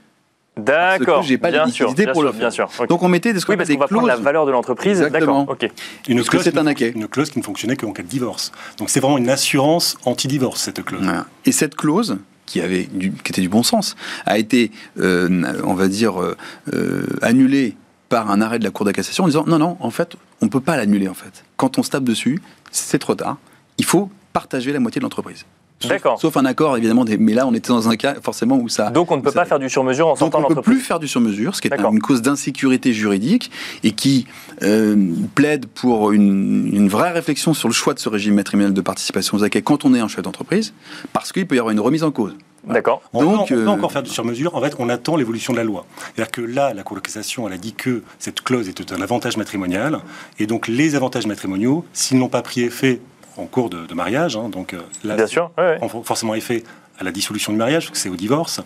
D'accord. 0.56 1.22
j'ai 1.22 1.36
pas 1.36 1.50
bien 1.50 1.66
sûr, 1.66 1.92
bien 1.92 2.06
pour 2.06 2.14
sûr, 2.14 2.22
le 2.22 2.30
bien 2.30 2.50
faire. 2.50 2.70
sûr. 2.70 2.70
Ok. 2.80 2.88
Donc 2.88 3.02
on 3.02 3.08
mettait 3.08 3.34
des, 3.34 3.40
ce 3.40 3.46
oui, 3.46 3.58
parce 3.58 3.68
va 3.68 3.86
prendre 3.86 4.06
la 4.06 4.14
clauses. 4.14 4.24
valeur 4.24 4.46
de 4.46 4.50
l'entreprise. 4.52 5.02
Exactement. 5.02 5.40
D'accord. 5.40 5.56
Ok. 5.62 5.70
Une 6.08 6.24
clause 6.24 6.44
c'est 6.44 6.52
qui 6.52 6.58
un 6.58 6.62
ne- 6.62 6.70
acquet. 6.70 6.92
Une 6.96 7.06
clause 7.08 7.28
qui 7.28 7.38
ne 7.38 7.44
fonctionnait 7.44 7.76
qu'en 7.76 7.92
cas 7.92 8.02
de 8.02 8.08
divorce. 8.08 8.52
Donc 8.78 8.88
c'est 8.88 9.00
vraiment 9.00 9.18
une 9.18 9.28
assurance 9.28 9.98
anti-divorce, 10.06 10.62
cette 10.62 10.82
clause. 10.82 11.02
Voilà. 11.02 11.26
Et 11.44 11.52
cette 11.52 11.74
clause, 11.76 12.16
qui, 12.46 12.62
avait 12.62 12.84
du, 12.84 13.12
qui 13.12 13.32
était 13.32 13.42
du 13.42 13.50
bon 13.50 13.62
sens, 13.62 13.96
a 14.24 14.38
été, 14.38 14.70
euh, 14.98 15.60
on 15.62 15.74
va 15.74 15.88
dire, 15.88 16.22
euh, 16.22 16.34
euh, 16.72 17.04
annulée 17.20 17.76
par 18.08 18.30
un 18.30 18.40
arrêt 18.40 18.58
de 18.58 18.64
la 18.64 18.70
Cour 18.70 18.86
de 18.86 18.92
cassation 18.92 19.24
en 19.24 19.26
disant 19.26 19.44
non, 19.46 19.58
non, 19.58 19.76
en 19.80 19.90
fait, 19.90 20.16
on 20.40 20.46
ne 20.46 20.50
peut 20.50 20.60
pas 20.60 20.78
l'annuler. 20.78 21.08
En 21.08 21.14
fait. 21.14 21.44
Quand 21.58 21.76
on 21.78 21.82
se 21.82 21.90
tape 21.90 22.04
dessus, 22.04 22.40
c'est 22.70 22.98
trop 22.98 23.14
tard. 23.14 23.36
Il 23.76 23.84
faut 23.84 24.10
partager 24.32 24.72
la 24.72 24.80
moitié 24.80 25.00
de 25.00 25.04
l'entreprise. 25.04 25.44
Sauf- 25.78 25.90
D'accord. 25.90 26.18
Sauf 26.20 26.36
un 26.38 26.44
accord, 26.46 26.76
évidemment, 26.78 27.04
des- 27.04 27.18
mais 27.18 27.34
là, 27.34 27.46
on 27.46 27.52
était 27.52 27.68
dans 27.68 27.88
un 27.90 27.96
cas 27.96 28.14
forcément 28.22 28.56
où 28.56 28.68
ça. 28.68 28.90
Donc 28.90 29.10
on 29.12 29.16
ne 29.18 29.22
peut 29.22 29.30
ça- 29.30 29.40
pas 29.40 29.44
faire 29.44 29.58
du 29.58 29.68
sur-mesure 29.68 30.06
en 30.06 30.10
donc 30.10 30.18
sortant 30.18 30.42
on 30.46 30.48
ne 30.48 30.54
peut 30.54 30.62
plus 30.62 30.80
faire 30.80 30.98
du 30.98 31.06
sur-mesure, 31.06 31.54
ce 31.54 31.60
qui 31.60 31.68
est 31.68 31.74
une 31.78 32.00
cause 32.00 32.22
d'insécurité 32.22 32.92
juridique 32.94 33.50
et 33.84 33.90
qui 33.92 34.26
euh, 34.62 34.96
plaide 35.34 35.66
pour 35.66 36.12
une, 36.12 36.70
une 36.74 36.88
vraie 36.88 37.10
réflexion 37.12 37.52
sur 37.52 37.68
le 37.68 37.74
choix 37.74 37.92
de 37.92 37.98
ce 37.98 38.08
régime 38.08 38.34
matrimonial 38.34 38.72
de 38.72 38.80
participation 38.80 39.36
aux 39.36 39.44
acquets 39.44 39.60
quand 39.60 39.84
on 39.84 39.92
est 39.94 40.00
un 40.00 40.08
chef 40.08 40.22
d'entreprise, 40.22 40.72
parce 41.12 41.30
qu'il 41.32 41.46
peut 41.46 41.56
y 41.56 41.58
avoir 41.58 41.72
une 41.72 41.80
remise 41.80 42.04
en 42.04 42.10
cause. 42.10 42.34
D'accord. 42.66 43.00
On, 43.12 43.20
peut- 43.20 43.24
Donc, 43.26 43.40
on 43.42 43.44
peut 43.44 43.54
euh, 43.54 43.68
encore 43.68 43.92
faire 43.92 44.02
du 44.02 44.10
sur-mesure. 44.10 44.56
En 44.56 44.60
fait, 44.62 44.74
on 44.80 44.88
attend 44.88 45.14
l'évolution 45.16 45.52
de 45.52 45.58
la 45.58 45.64
loi. 45.64 45.86
C'est-à-dire 46.16 46.32
que 46.32 46.40
là, 46.40 46.74
la 46.74 46.82
Cour 46.82 46.96
de 46.96 47.02
cassation, 47.02 47.46
elle 47.46 47.52
a 47.54 47.58
dit 47.58 47.74
que 47.74 48.02
cette 48.18 48.40
clause 48.40 48.68
était 48.68 48.92
un 48.92 49.02
avantage 49.02 49.36
matrimonial. 49.36 50.00
Et 50.40 50.46
donc, 50.48 50.66
les 50.66 50.96
avantages 50.96 51.26
matrimoniaux, 51.26 51.84
s'ils 51.92 52.18
n'ont 52.18 52.28
pas 52.28 52.42
pris 52.42 52.62
effet 52.62 53.00
en 53.36 53.46
cours 53.46 53.70
de, 53.70 53.86
de 53.86 53.94
mariage, 53.94 54.36
hein, 54.36 54.48
donc 54.48 54.72
euh, 54.74 54.80
là, 55.04 55.16
Bien 55.16 55.26
sûr. 55.26 55.50
ouais, 55.58 55.78
ouais. 55.80 55.88
forcément 56.04 56.34
effet 56.34 56.64
à 56.98 57.04
la 57.04 57.12
dissolution 57.12 57.52
du 57.52 57.58
mariage, 57.58 57.90
c'est 57.92 58.08
au 58.08 58.16
divorce, 58.16 58.60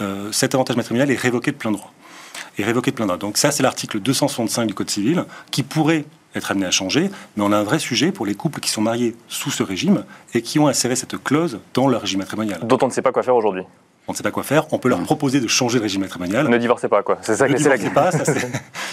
euh, 0.00 0.32
cet 0.32 0.54
avantage 0.54 0.76
matrimonial 0.76 1.10
est 1.10 1.16
révoqué 1.20 1.52
de 1.52 1.56
plein 1.56 1.70
droit. 1.70 1.92
Est 2.58 2.64
révoqué 2.64 2.90
de 2.90 2.96
plein 2.96 3.06
droit. 3.06 3.16
Donc 3.18 3.36
ça, 3.38 3.50
c'est 3.50 3.62
l'article 3.62 4.00
265 4.00 4.66
du 4.66 4.74
Code 4.74 4.90
civil, 4.90 5.24
qui 5.50 5.62
pourrait 5.62 6.04
être 6.34 6.50
amené 6.50 6.66
à 6.66 6.70
changer, 6.70 7.10
mais 7.36 7.42
on 7.44 7.52
a 7.52 7.56
un 7.56 7.62
vrai 7.64 7.78
sujet 7.78 8.12
pour 8.12 8.24
les 8.26 8.34
couples 8.34 8.60
qui 8.60 8.70
sont 8.70 8.82
mariés 8.82 9.16
sous 9.28 9.50
ce 9.50 9.62
régime 9.62 10.04
et 10.34 10.42
qui 10.42 10.58
ont 10.58 10.68
inséré 10.68 10.94
cette 10.96 11.22
clause 11.22 11.58
dans 11.74 11.88
leur 11.88 12.00
régime 12.02 12.20
matrimonial. 12.20 12.60
Dont 12.62 12.78
on 12.82 12.86
ne 12.86 12.92
sait 12.92 13.02
pas 13.02 13.12
quoi 13.12 13.22
faire 13.22 13.34
aujourd'hui 13.36 13.64
on 14.10 14.12
ne 14.12 14.16
sait 14.16 14.22
pas 14.24 14.30
quoi 14.32 14.42
faire, 14.42 14.66
on 14.72 14.78
peut 14.78 14.88
leur 14.88 14.98
Mm. 15.00 15.04
proposer 15.04 15.40
de 15.40 15.46
changer 15.46 15.78
de 15.78 15.82
régime 15.84 16.00
matrimonial. 16.00 16.48
Ne 16.48 16.58
divorcez 16.58 16.88
pas, 16.88 17.02
quoi. 17.02 17.18
C'est 17.22 17.36
ça 17.36 17.46
Ne 17.46 17.54
que 17.54 17.60
c'est 17.60 17.68
la 17.68 17.76
divorcez 17.78 17.94
pas, 17.94 18.10
ça, 18.24 18.24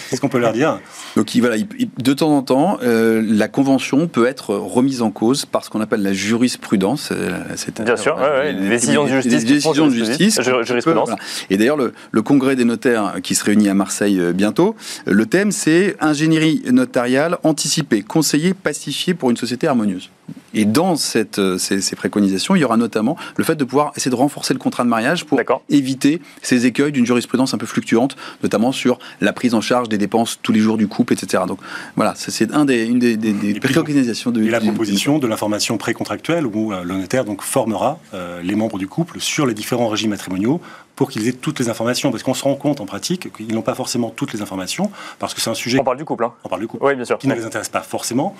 c'est 0.08 0.14
ce 0.16 0.20
qu'on 0.20 0.28
peut 0.28 0.38
leur 0.38 0.52
dire. 0.52 0.78
Donc 1.16 1.34
il- 1.34 1.40
voilà, 1.40 1.56
il- 1.56 1.66
il- 1.78 1.90
de 2.02 2.12
temps 2.14 2.30
en 2.36 2.42
temps, 2.42 2.78
euh, 2.84 3.20
la 3.26 3.48
convention 3.48 4.06
peut 4.06 4.26
être 4.26 4.54
remise 4.54 5.02
en 5.02 5.10
cause 5.10 5.44
par 5.44 5.64
ce 5.64 5.70
qu'on 5.70 5.80
appelle 5.80 6.02
la 6.02 6.12
jurisprudence. 6.12 7.10
euh, 7.12 7.30
c'est- 7.56 7.80
Bien 7.82 7.96
sûr, 7.96 8.16
voilà, 8.16 8.34
ouais, 8.38 8.40
ouais, 8.46 8.52
les- 8.52 8.68
décisions 8.68 9.04
de 9.04 9.08
justice 9.10 9.32
les 9.32 9.44
décisions 9.54 9.86
de 9.88 9.92
justice. 9.94 10.40
Jurisprudence. 10.40 10.84
peut- 10.84 10.92
voilà. 10.92 11.16
Et 11.50 11.56
d'ailleurs, 11.56 11.76
le, 11.76 11.92
le 12.12 12.22
congrès 12.22 12.54
des 12.56 12.64
notaires 12.64 13.14
qui 13.22 13.34
se 13.34 13.44
réunit 13.44 13.68
à 13.68 13.74
Marseille 13.74 14.20
euh, 14.20 14.32
bientôt, 14.32 14.76
le 15.06 15.26
thème 15.26 15.50
c'est 15.52 15.96
ingénierie 16.00 16.62
notariale 16.70 17.38
anticipée, 17.42 18.02
conseiller, 18.02 18.54
pacifié 18.54 19.14
pour 19.14 19.30
une 19.30 19.36
société 19.36 19.66
harmonieuse. 19.66 20.10
Et 20.54 20.64
dans 20.64 20.96
cette, 20.96 21.38
euh, 21.38 21.58
ces, 21.58 21.80
ces 21.80 21.96
préconisations, 21.96 22.56
il 22.56 22.60
y 22.60 22.64
aura 22.64 22.76
notamment 22.76 23.16
le 23.36 23.44
fait 23.44 23.54
de 23.54 23.64
pouvoir 23.64 23.92
essayer 23.96 24.10
de 24.10 24.16
renforcer 24.16 24.54
le 24.54 24.58
contrat 24.58 24.84
de 24.84 24.88
mariage 24.88 25.24
pour 25.24 25.40
éviter 25.68 26.20
ces 26.42 26.66
écueils 26.66 26.92
d'une 26.92 27.06
jurisprudence 27.06 27.54
un 27.54 27.58
peu 27.58 27.66
fluctuante, 27.66 28.16
notamment 28.42 28.72
sur 28.72 28.98
la 29.20 29.32
prise 29.32 29.54
en 29.54 29.60
charge 29.60 29.88
des 29.88 29.98
dépenses 29.98 30.38
tous 30.42 30.52
les 30.52 30.60
jours 30.60 30.76
du 30.76 30.88
couple, 30.88 31.12
etc. 31.12 31.44
Donc 31.46 31.58
voilà, 31.96 32.14
c'est 32.16 32.52
un 32.52 32.64
des, 32.64 32.84
une 32.84 32.98
des, 32.98 33.60
préconisations 33.60 34.30
de 34.30 34.42
Et 34.42 34.50
la 34.50 34.60
proposition 34.60 35.18
de 35.18 35.26
l'information 35.26 35.76
précontractuelle 35.78 36.46
où 36.46 36.72
euh, 36.72 36.82
le 36.84 36.96
notaire 36.96 37.24
donc 37.24 37.42
formera 37.42 37.98
euh, 38.14 38.40
les 38.42 38.54
membres 38.54 38.78
du 38.78 38.88
couple 38.88 39.20
sur 39.20 39.46
les 39.46 39.54
différents 39.54 39.88
régimes 39.88 40.10
matrimoniaux 40.10 40.60
pour 40.98 41.10
qu'ils 41.10 41.28
aient 41.28 41.32
toutes 41.32 41.60
les 41.60 41.68
informations. 41.68 42.10
Parce 42.10 42.24
qu'on 42.24 42.34
se 42.34 42.42
rend 42.42 42.56
compte 42.56 42.80
en 42.80 42.84
pratique 42.84 43.32
qu'ils 43.32 43.54
n'ont 43.54 43.62
pas 43.62 43.76
forcément 43.76 44.10
toutes 44.10 44.32
les 44.32 44.42
informations 44.42 44.90
parce 45.20 45.32
que 45.32 45.40
c'est 45.40 45.48
un 45.48 45.54
sujet, 45.54 45.78
On 45.78 45.84
parle 45.84 45.96
du 45.96 46.04
couple, 46.04 46.24
hein 46.24 46.32
on 46.42 46.48
parle 46.48 46.60
du 46.60 46.66
couple, 46.66 46.84
Oui, 46.84 46.96
bien 46.96 47.04
sûr. 47.04 47.18
qui 47.18 47.28
ne 47.28 47.34
les 47.36 47.44
intéresse 47.44 47.68
pas 47.68 47.82
forcément. 47.82 48.34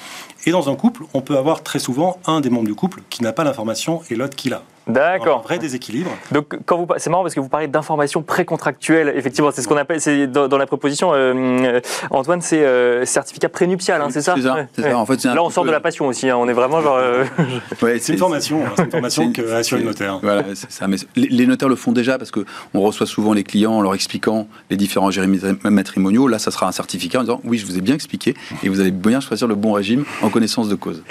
Et 0.45 0.51
dans 0.51 0.69
un 0.69 0.75
couple, 0.75 1.05
on 1.15 1.21
peut 1.21 1.39
avoir 1.39 1.63
très 1.63 1.79
souvent 1.79 2.19
un 2.27 2.41
des 2.41 2.51
membres 2.51 2.67
du 2.67 2.75
couple 2.75 3.03
qui 3.11 3.23
n'a 3.23 3.33
pas 3.33 3.45
l'information 3.45 4.03
et 4.11 4.17
l'autre 4.17 4.35
qui 4.35 4.49
l'a. 4.49 4.65
Un 4.89 4.93
D'accord. 4.93 5.43
vrai 5.43 5.59
déséquilibre. 5.59 6.11
Donc, 6.33 6.59
quand 6.65 6.79
vous, 6.79 6.87
c'est 6.97 7.11
marrant 7.11 7.23
parce 7.23 7.35
que 7.35 7.41
vous 7.41 7.49
parlez 7.49 7.69
d'informations 7.69 8.23
précontractuelles. 8.23 9.13
Effectivement, 9.17 9.51
c'est 9.53 9.61
ce 9.63 9.69
qu'on 9.69 9.77
appelle, 9.77 10.01
c'est 10.01 10.27
dans, 10.27 10.49
dans 10.49 10.57
la 10.59 10.67
proposition, 10.67 11.13
euh, 11.13 11.35
euh, 11.35 11.81
Antoine, 12.11 12.41
c'est 12.41 12.65
euh, 12.65 13.05
certificat 13.05 13.49
prénuptial, 13.49 14.01
hein, 14.01 14.09
c'est 14.11 14.23
ça? 14.23 14.35
C'est 14.37 14.43
ça, 14.43 14.55
Ouais, 14.55 14.67
ça. 14.91 14.97
En 14.99 15.05
fait, 15.07 15.21
c'est 15.21 15.29
un 15.29 15.35
Là, 15.35 15.43
on 15.45 15.51
sort 15.51 15.65
peu- 15.65 15.69
de 15.69 15.73
la 15.75 15.81
passion 15.81 16.07
aussi. 16.07 16.29
hein. 16.31 16.37
On 16.39 16.49
est 16.49 16.53
vraiment 16.55 16.81
genre. 16.81 16.97
euh, 16.97 17.25
Ouais, 17.83 17.99
C'est 17.99 18.13
une 18.15 18.19
formation, 18.19 18.65
hein, 18.65 18.71
c'est 18.77 18.85
une 18.85 18.91
formation 18.91 19.33
que 19.33 19.43
assure 19.53 19.79
le 19.79 19.85
notaire. 19.85 20.19
Voilà, 20.23 20.43
c'est 20.55 20.71
ça. 20.71 20.89
Mais 20.89 20.97
les, 21.17 21.29
les 21.29 21.47
notaires 21.47 21.69
le 21.69 21.77
font 21.77 21.93
déjà 21.93 22.17
parce 22.19 22.31
que 22.31 22.45
on 22.75 22.81
reçoit 22.81 23.07
souvent 23.07 23.33
les 23.35 23.45
clients 23.45 23.73
en 23.75 23.83
leur 23.83 23.95
expliquant 23.95 24.49
les 24.71 24.77
différents 24.77 25.07
régimes 25.07 25.39
matrimoniaux. 25.65 26.29
Là, 26.29 26.39
ça 26.39 26.51
sera 26.51 26.67
un 26.67 26.73
certificat 26.73 27.19
en 27.19 27.23
disant 27.23 27.41
oui, 27.45 27.59
je 27.59 27.67
vous 27.67 27.77
ai 27.77 27.81
bien 27.83 27.95
expliqué 27.95 28.35
et 28.63 28.69
vous 28.69 28.81
allez 28.81 28.91
bien 28.91 29.21
choisir 29.21 29.47
le 29.49 29.55
bon 29.55 29.73
régime 29.73 30.05
en 30.23 30.31
connaissance 30.31 30.69
de 30.69 30.75
cause. 30.75 31.03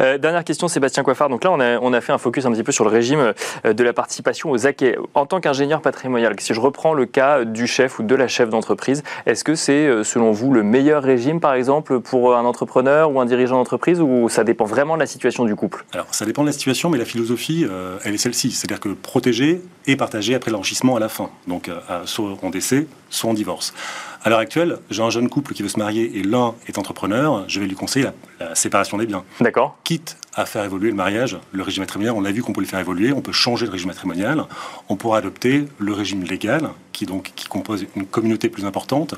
Euh, 0.00 0.18
dernière 0.18 0.44
question, 0.44 0.68
Sébastien 0.68 1.02
Coiffard. 1.02 1.28
Donc 1.28 1.44
là, 1.44 1.50
on 1.52 1.60
a, 1.60 1.78
on 1.78 1.92
a 1.92 2.00
fait 2.00 2.12
un 2.12 2.18
focus 2.18 2.44
un 2.46 2.52
petit 2.52 2.62
peu 2.64 2.72
sur 2.72 2.84
le 2.84 2.90
régime 2.90 3.19
euh, 3.20 3.72
de 3.72 3.84
la 3.84 3.92
participation 3.92 4.50
aux 4.50 4.66
acquets. 4.66 4.96
En 5.14 5.26
tant 5.26 5.40
qu'ingénieur 5.40 5.80
patrimonial, 5.82 6.34
si 6.38 6.54
je 6.54 6.60
reprends 6.60 6.94
le 6.94 7.06
cas 7.06 7.44
du 7.44 7.66
chef 7.66 7.98
ou 7.98 8.02
de 8.02 8.14
la 8.14 8.28
chef 8.28 8.48
d'entreprise, 8.50 9.02
est-ce 9.26 9.44
que 9.44 9.54
c'est, 9.54 9.86
euh, 9.86 10.04
selon 10.04 10.32
vous, 10.32 10.52
le 10.52 10.62
meilleur 10.62 11.02
régime, 11.02 11.40
par 11.40 11.54
exemple, 11.54 12.00
pour 12.00 12.36
un 12.36 12.44
entrepreneur 12.44 13.10
ou 13.12 13.20
un 13.20 13.26
dirigeant 13.26 13.56
d'entreprise, 13.56 14.00
ou 14.00 14.28
ça 14.28 14.44
dépend 14.44 14.64
vraiment 14.64 14.94
de 14.94 15.00
la 15.00 15.06
situation 15.06 15.44
du 15.44 15.54
couple? 15.56 15.84
Alors, 15.92 16.06
ça 16.10 16.24
dépend 16.24 16.42
de 16.42 16.48
la 16.48 16.52
situation, 16.52 16.90
mais 16.90 16.98
la 16.98 17.04
philosophie, 17.04 17.66
euh, 17.68 17.98
elle 18.04 18.14
est 18.14 18.18
celle-ci. 18.18 18.50
C'est-à-dire 18.50 18.80
que 18.80 18.90
protéger 18.90 19.60
et 19.86 19.96
partager 19.96 20.34
après 20.34 20.50
l'enrichissement 20.50 20.96
à 20.96 21.00
la 21.00 21.08
fin. 21.08 21.30
Donc, 21.46 21.68
euh, 21.68 21.76
à- 21.88 22.02
soit 22.06 22.30
en 22.42 22.50
décès, 22.50 22.86
soit 23.10 23.30
en 23.30 23.34
divorce. 23.34 23.74
À 24.22 24.28
l'heure 24.28 24.38
actuelle, 24.38 24.78
j'ai 24.90 25.02
un 25.02 25.10
jeune 25.10 25.28
couple 25.28 25.54
qui 25.54 25.62
veut 25.62 25.68
se 25.68 25.78
marier 25.78 26.18
et 26.18 26.22
l'un 26.22 26.54
est 26.66 26.78
entrepreneur. 26.78 27.44
Je 27.48 27.58
vais 27.58 27.66
lui 27.66 27.74
conseiller 27.74 28.06
la, 28.38 28.48
la 28.48 28.54
séparation 28.54 28.98
des 28.98 29.06
biens. 29.06 29.24
D'accord 29.40 29.78
Quitte 29.84 30.16
à 30.34 30.46
faire 30.46 30.64
évoluer 30.64 30.90
le 30.90 30.96
mariage, 30.96 31.38
le 31.52 31.62
régime 31.62 31.82
matrimonial, 31.82 32.14
on 32.16 32.24
a 32.24 32.30
vu 32.30 32.42
qu'on 32.42 32.52
peut 32.52 32.60
le 32.60 32.66
faire 32.66 32.78
évoluer, 32.78 33.12
on 33.12 33.20
peut 33.20 33.32
changer 33.32 33.66
le 33.66 33.72
régime 33.72 33.88
matrimonial, 33.88 34.44
on 34.88 34.96
pourra 34.96 35.18
adopter 35.18 35.64
le 35.78 35.92
régime 35.92 36.22
légal, 36.22 36.70
qui, 36.92 37.04
donc, 37.04 37.32
qui 37.34 37.48
compose 37.48 37.86
une 37.96 38.06
communauté 38.06 38.48
plus 38.48 38.64
importante, 38.64 39.14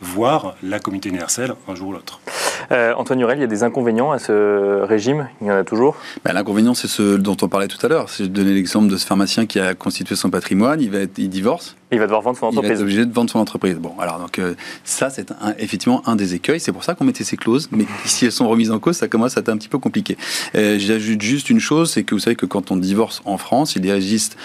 voire 0.00 0.56
la 0.62 0.80
communauté 0.80 1.08
universelle 1.08 1.54
un 1.68 1.74
jour 1.74 1.88
ou 1.88 1.92
l'autre. 1.92 2.20
Euh, 2.72 2.94
Antoine 2.94 3.20
Hurel, 3.20 3.38
il 3.38 3.42
y 3.42 3.44
a 3.44 3.48
des 3.48 3.62
inconvénients 3.62 4.10
à 4.10 4.18
ce 4.18 4.82
régime? 4.82 5.28
Il 5.40 5.46
y 5.46 5.50
en 5.52 5.56
a 5.56 5.64
toujours? 5.64 5.96
Ben, 6.24 6.32
L'inconvénient, 6.32 6.74
c'est 6.74 6.88
ce 6.88 7.16
dont 7.16 7.36
on 7.42 7.48
parlait 7.48 7.68
tout 7.68 7.84
à 7.84 7.88
l'heure. 7.88 8.08
C'est 8.10 8.24
de 8.24 8.28
donner 8.28 8.52
l'exemple 8.52 8.88
de 8.88 8.96
ce 8.96 9.06
pharmacien 9.06 9.46
qui 9.46 9.60
a 9.60 9.74
constitué 9.74 10.16
son 10.16 10.30
patrimoine, 10.30 10.80
il 10.80 10.90
va 10.90 10.98
être, 10.98 11.18
il 11.18 11.28
divorce, 11.28 11.76
Il 11.92 11.98
va 12.00 12.06
devoir 12.06 12.20
vendre 12.22 12.36
son 12.36 12.46
il 12.50 12.54
va 12.54 12.58
être 12.58 12.64
entreprise. 12.64 12.82
obligé 12.82 13.06
de 13.06 13.12
vendre 13.12 13.30
son 13.30 13.38
entreprise. 13.38 13.76
Bon, 13.76 13.94
alors 14.00 14.18
donc 14.18 14.38
euh, 14.40 14.54
ça, 14.82 15.08
c'est 15.08 15.30
un- 15.30 15.54
effectivement 15.58 16.02
un 16.08 16.16
des 16.16 16.34
écueils. 16.34 16.58
C'est 16.58 16.72
pour 16.72 16.82
ça 16.82 16.94
qu'on 16.94 17.04
mettait 17.04 17.22
ces 17.24 17.36
clauses. 17.36 17.68
Mais 17.70 17.84
si 18.04 18.24
elles 18.24 18.32
sont 18.32 18.48
remises 18.48 18.72
en 18.72 18.78
cause, 18.80 18.96
ça 18.96 19.06
commence 19.06 19.36
à 19.36 19.40
être 19.40 19.48
un 19.50 19.56
petit 19.56 19.68
peu 19.68 19.78
compliqué. 19.78 20.16
Euh, 20.56 20.78
J'ajoute 20.80 21.22
juste 21.22 21.48
une 21.48 21.60
chose, 21.60 21.90
c'est 21.92 22.02
que 22.02 22.14
vous 22.14 22.20
savez 22.20 22.34
que 22.36 22.46
quand 22.46 22.70
on 22.72 22.76
divorce 22.76 23.22
en 23.24 23.38
France, 23.38 23.76
il 23.76 23.88
existe 23.88 24.36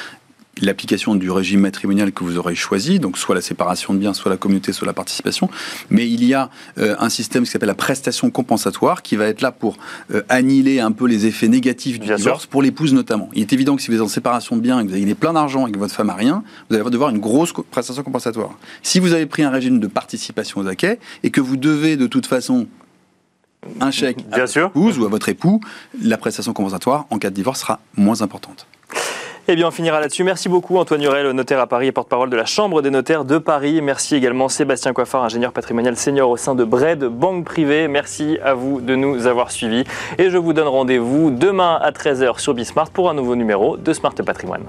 l'application 0.62 1.16
du 1.16 1.32
régime 1.32 1.62
matrimonial 1.62 2.12
que 2.12 2.24
vous 2.24 2.38
aurez 2.38 2.56
choisi, 2.56 3.00
donc 3.00 3.18
soit 3.18 3.36
la 3.36 3.42
séparation 3.42 3.94
de 3.94 4.00
biens, 4.00 4.14
soit 4.14 4.30
la 4.30 4.38
communauté, 4.38 4.74
soit 4.74 4.86
la 4.86 4.94
participation. 4.94 5.50
Mais 5.90 6.10
il 6.10 6.24
y 6.24 6.34
a 6.34 6.50
euh, 6.78 6.96
un 7.00 7.10
système 7.10 7.44
qui 7.44 7.52
s'appelle 7.52 7.68
la 7.68 7.74
prestation 7.76 8.30
compensatoire 8.30 9.02
qui 9.02 9.16
va 9.16 9.26
être 9.26 9.42
là 9.42 9.52
pour 9.52 9.78
euh, 10.14 10.22
annihiler 10.30 10.80
un 10.80 10.92
peu 10.92 11.08
les 11.08 11.26
effets 11.26 11.48
négatifs 11.48 12.00
du 12.00 12.08
Bien 12.08 12.16
divorce, 12.18 12.46
pour 12.46 12.62
l'épouse 12.62 12.94
notamment. 12.94 13.30
Il 13.34 13.42
est 13.42 13.54
évident 13.54 13.76
que 13.76 13.82
si 13.82 13.90
vous 13.90 13.96
êtes 13.96 14.02
en 14.02 14.08
séparation 14.08 14.56
de 14.56 14.62
biens 14.62 14.80
et 14.80 14.84
que 14.84 14.90
vous 14.90 14.96
avez 14.96 15.16
plein 15.16 15.34
d'argent 15.34 15.68
et 15.68 15.72
que 15.72 15.80
votre 15.80 15.94
femme 15.94 16.10
a 16.10 16.16
rien, 16.16 16.44
vous 16.70 16.76
allez 16.76 16.90
devoir 16.90 17.10
une 17.10 17.20
grosse 17.20 17.54
prestation 17.72 18.04
compensatoire. 18.04 18.52
Si 18.84 19.00
vous 19.00 19.14
avez 19.14 19.26
pris 19.26 19.44
un 19.44 19.50
régime 19.50 19.80
de 19.80 19.88
participation 19.88 20.62
aux 20.62 20.68
acquets 20.68 21.00
et 21.24 21.32
que 21.32 21.42
vous 21.42 21.58
devez 21.58 21.96
de 21.96 22.08
toute 22.08 22.26
façon 22.26 22.68
un 23.80 23.92
chèque 23.92 24.18
à 24.32 24.36
Bien 24.36 24.40
votre 24.40 24.52
sûr. 24.52 24.68
épouse 24.68 25.00
ou 25.00 25.06
à 25.06 25.10
votre 25.10 25.30
époux, 25.30 25.62
la 26.02 26.18
prestation 26.18 26.54
compensatoire 26.54 27.06
en 27.10 27.20
cas 27.20 27.30
de 27.30 27.36
divorce 27.36 27.62
sera 27.62 27.80
moins 27.96 28.22
importante. 28.22 28.66
Eh 29.47 29.56
bien, 29.56 29.67
on 29.67 29.71
finira 29.71 29.99
là-dessus. 29.99 30.23
Merci 30.23 30.49
beaucoup, 30.49 30.77
Antoine 30.77 31.01
Hurel, 31.01 31.30
notaire 31.32 31.60
à 31.60 31.67
Paris 31.67 31.88
et 31.88 31.91
porte-parole 31.91 32.30
de 32.30 32.36
la 32.36 32.45
Chambre 32.45 32.82
des 32.82 32.91
notaires 32.91 33.25
de 33.25 33.39
Paris. 33.39 33.82
Merci 33.82 34.15
également 34.15 34.49
Sébastien 34.49 34.93
Coiffard, 34.93 35.23
ingénieur 35.23 35.51
patrimonial 35.51 35.97
senior 35.97 36.30
au 36.30 36.38
sein 36.38 36.54
de 36.54 36.63
Bred, 36.63 37.04
banque 37.06 37.45
privée. 37.45 37.88
Merci 37.88 38.38
à 38.43 38.54
vous 38.54 38.82
de 38.82 38.95
nous 38.95 39.25
avoir 39.25 39.51
suivis. 39.51 39.84
Et 40.19 40.30
je 40.30 40.38
vous 40.38 40.54
donne 40.54 40.67
rendez-vous 40.67 41.32
demain 41.32 41.80
à 41.82 41.91
13h 41.91 42.39
sur 42.39 42.54
Bismart 42.54 42.91
pour 42.91 43.10
un 43.10 43.15
nouveau 43.15 43.36
numéro 43.36 43.77
de 43.77 43.93
Smart 43.93 44.13
Patrimoine. 44.13 44.65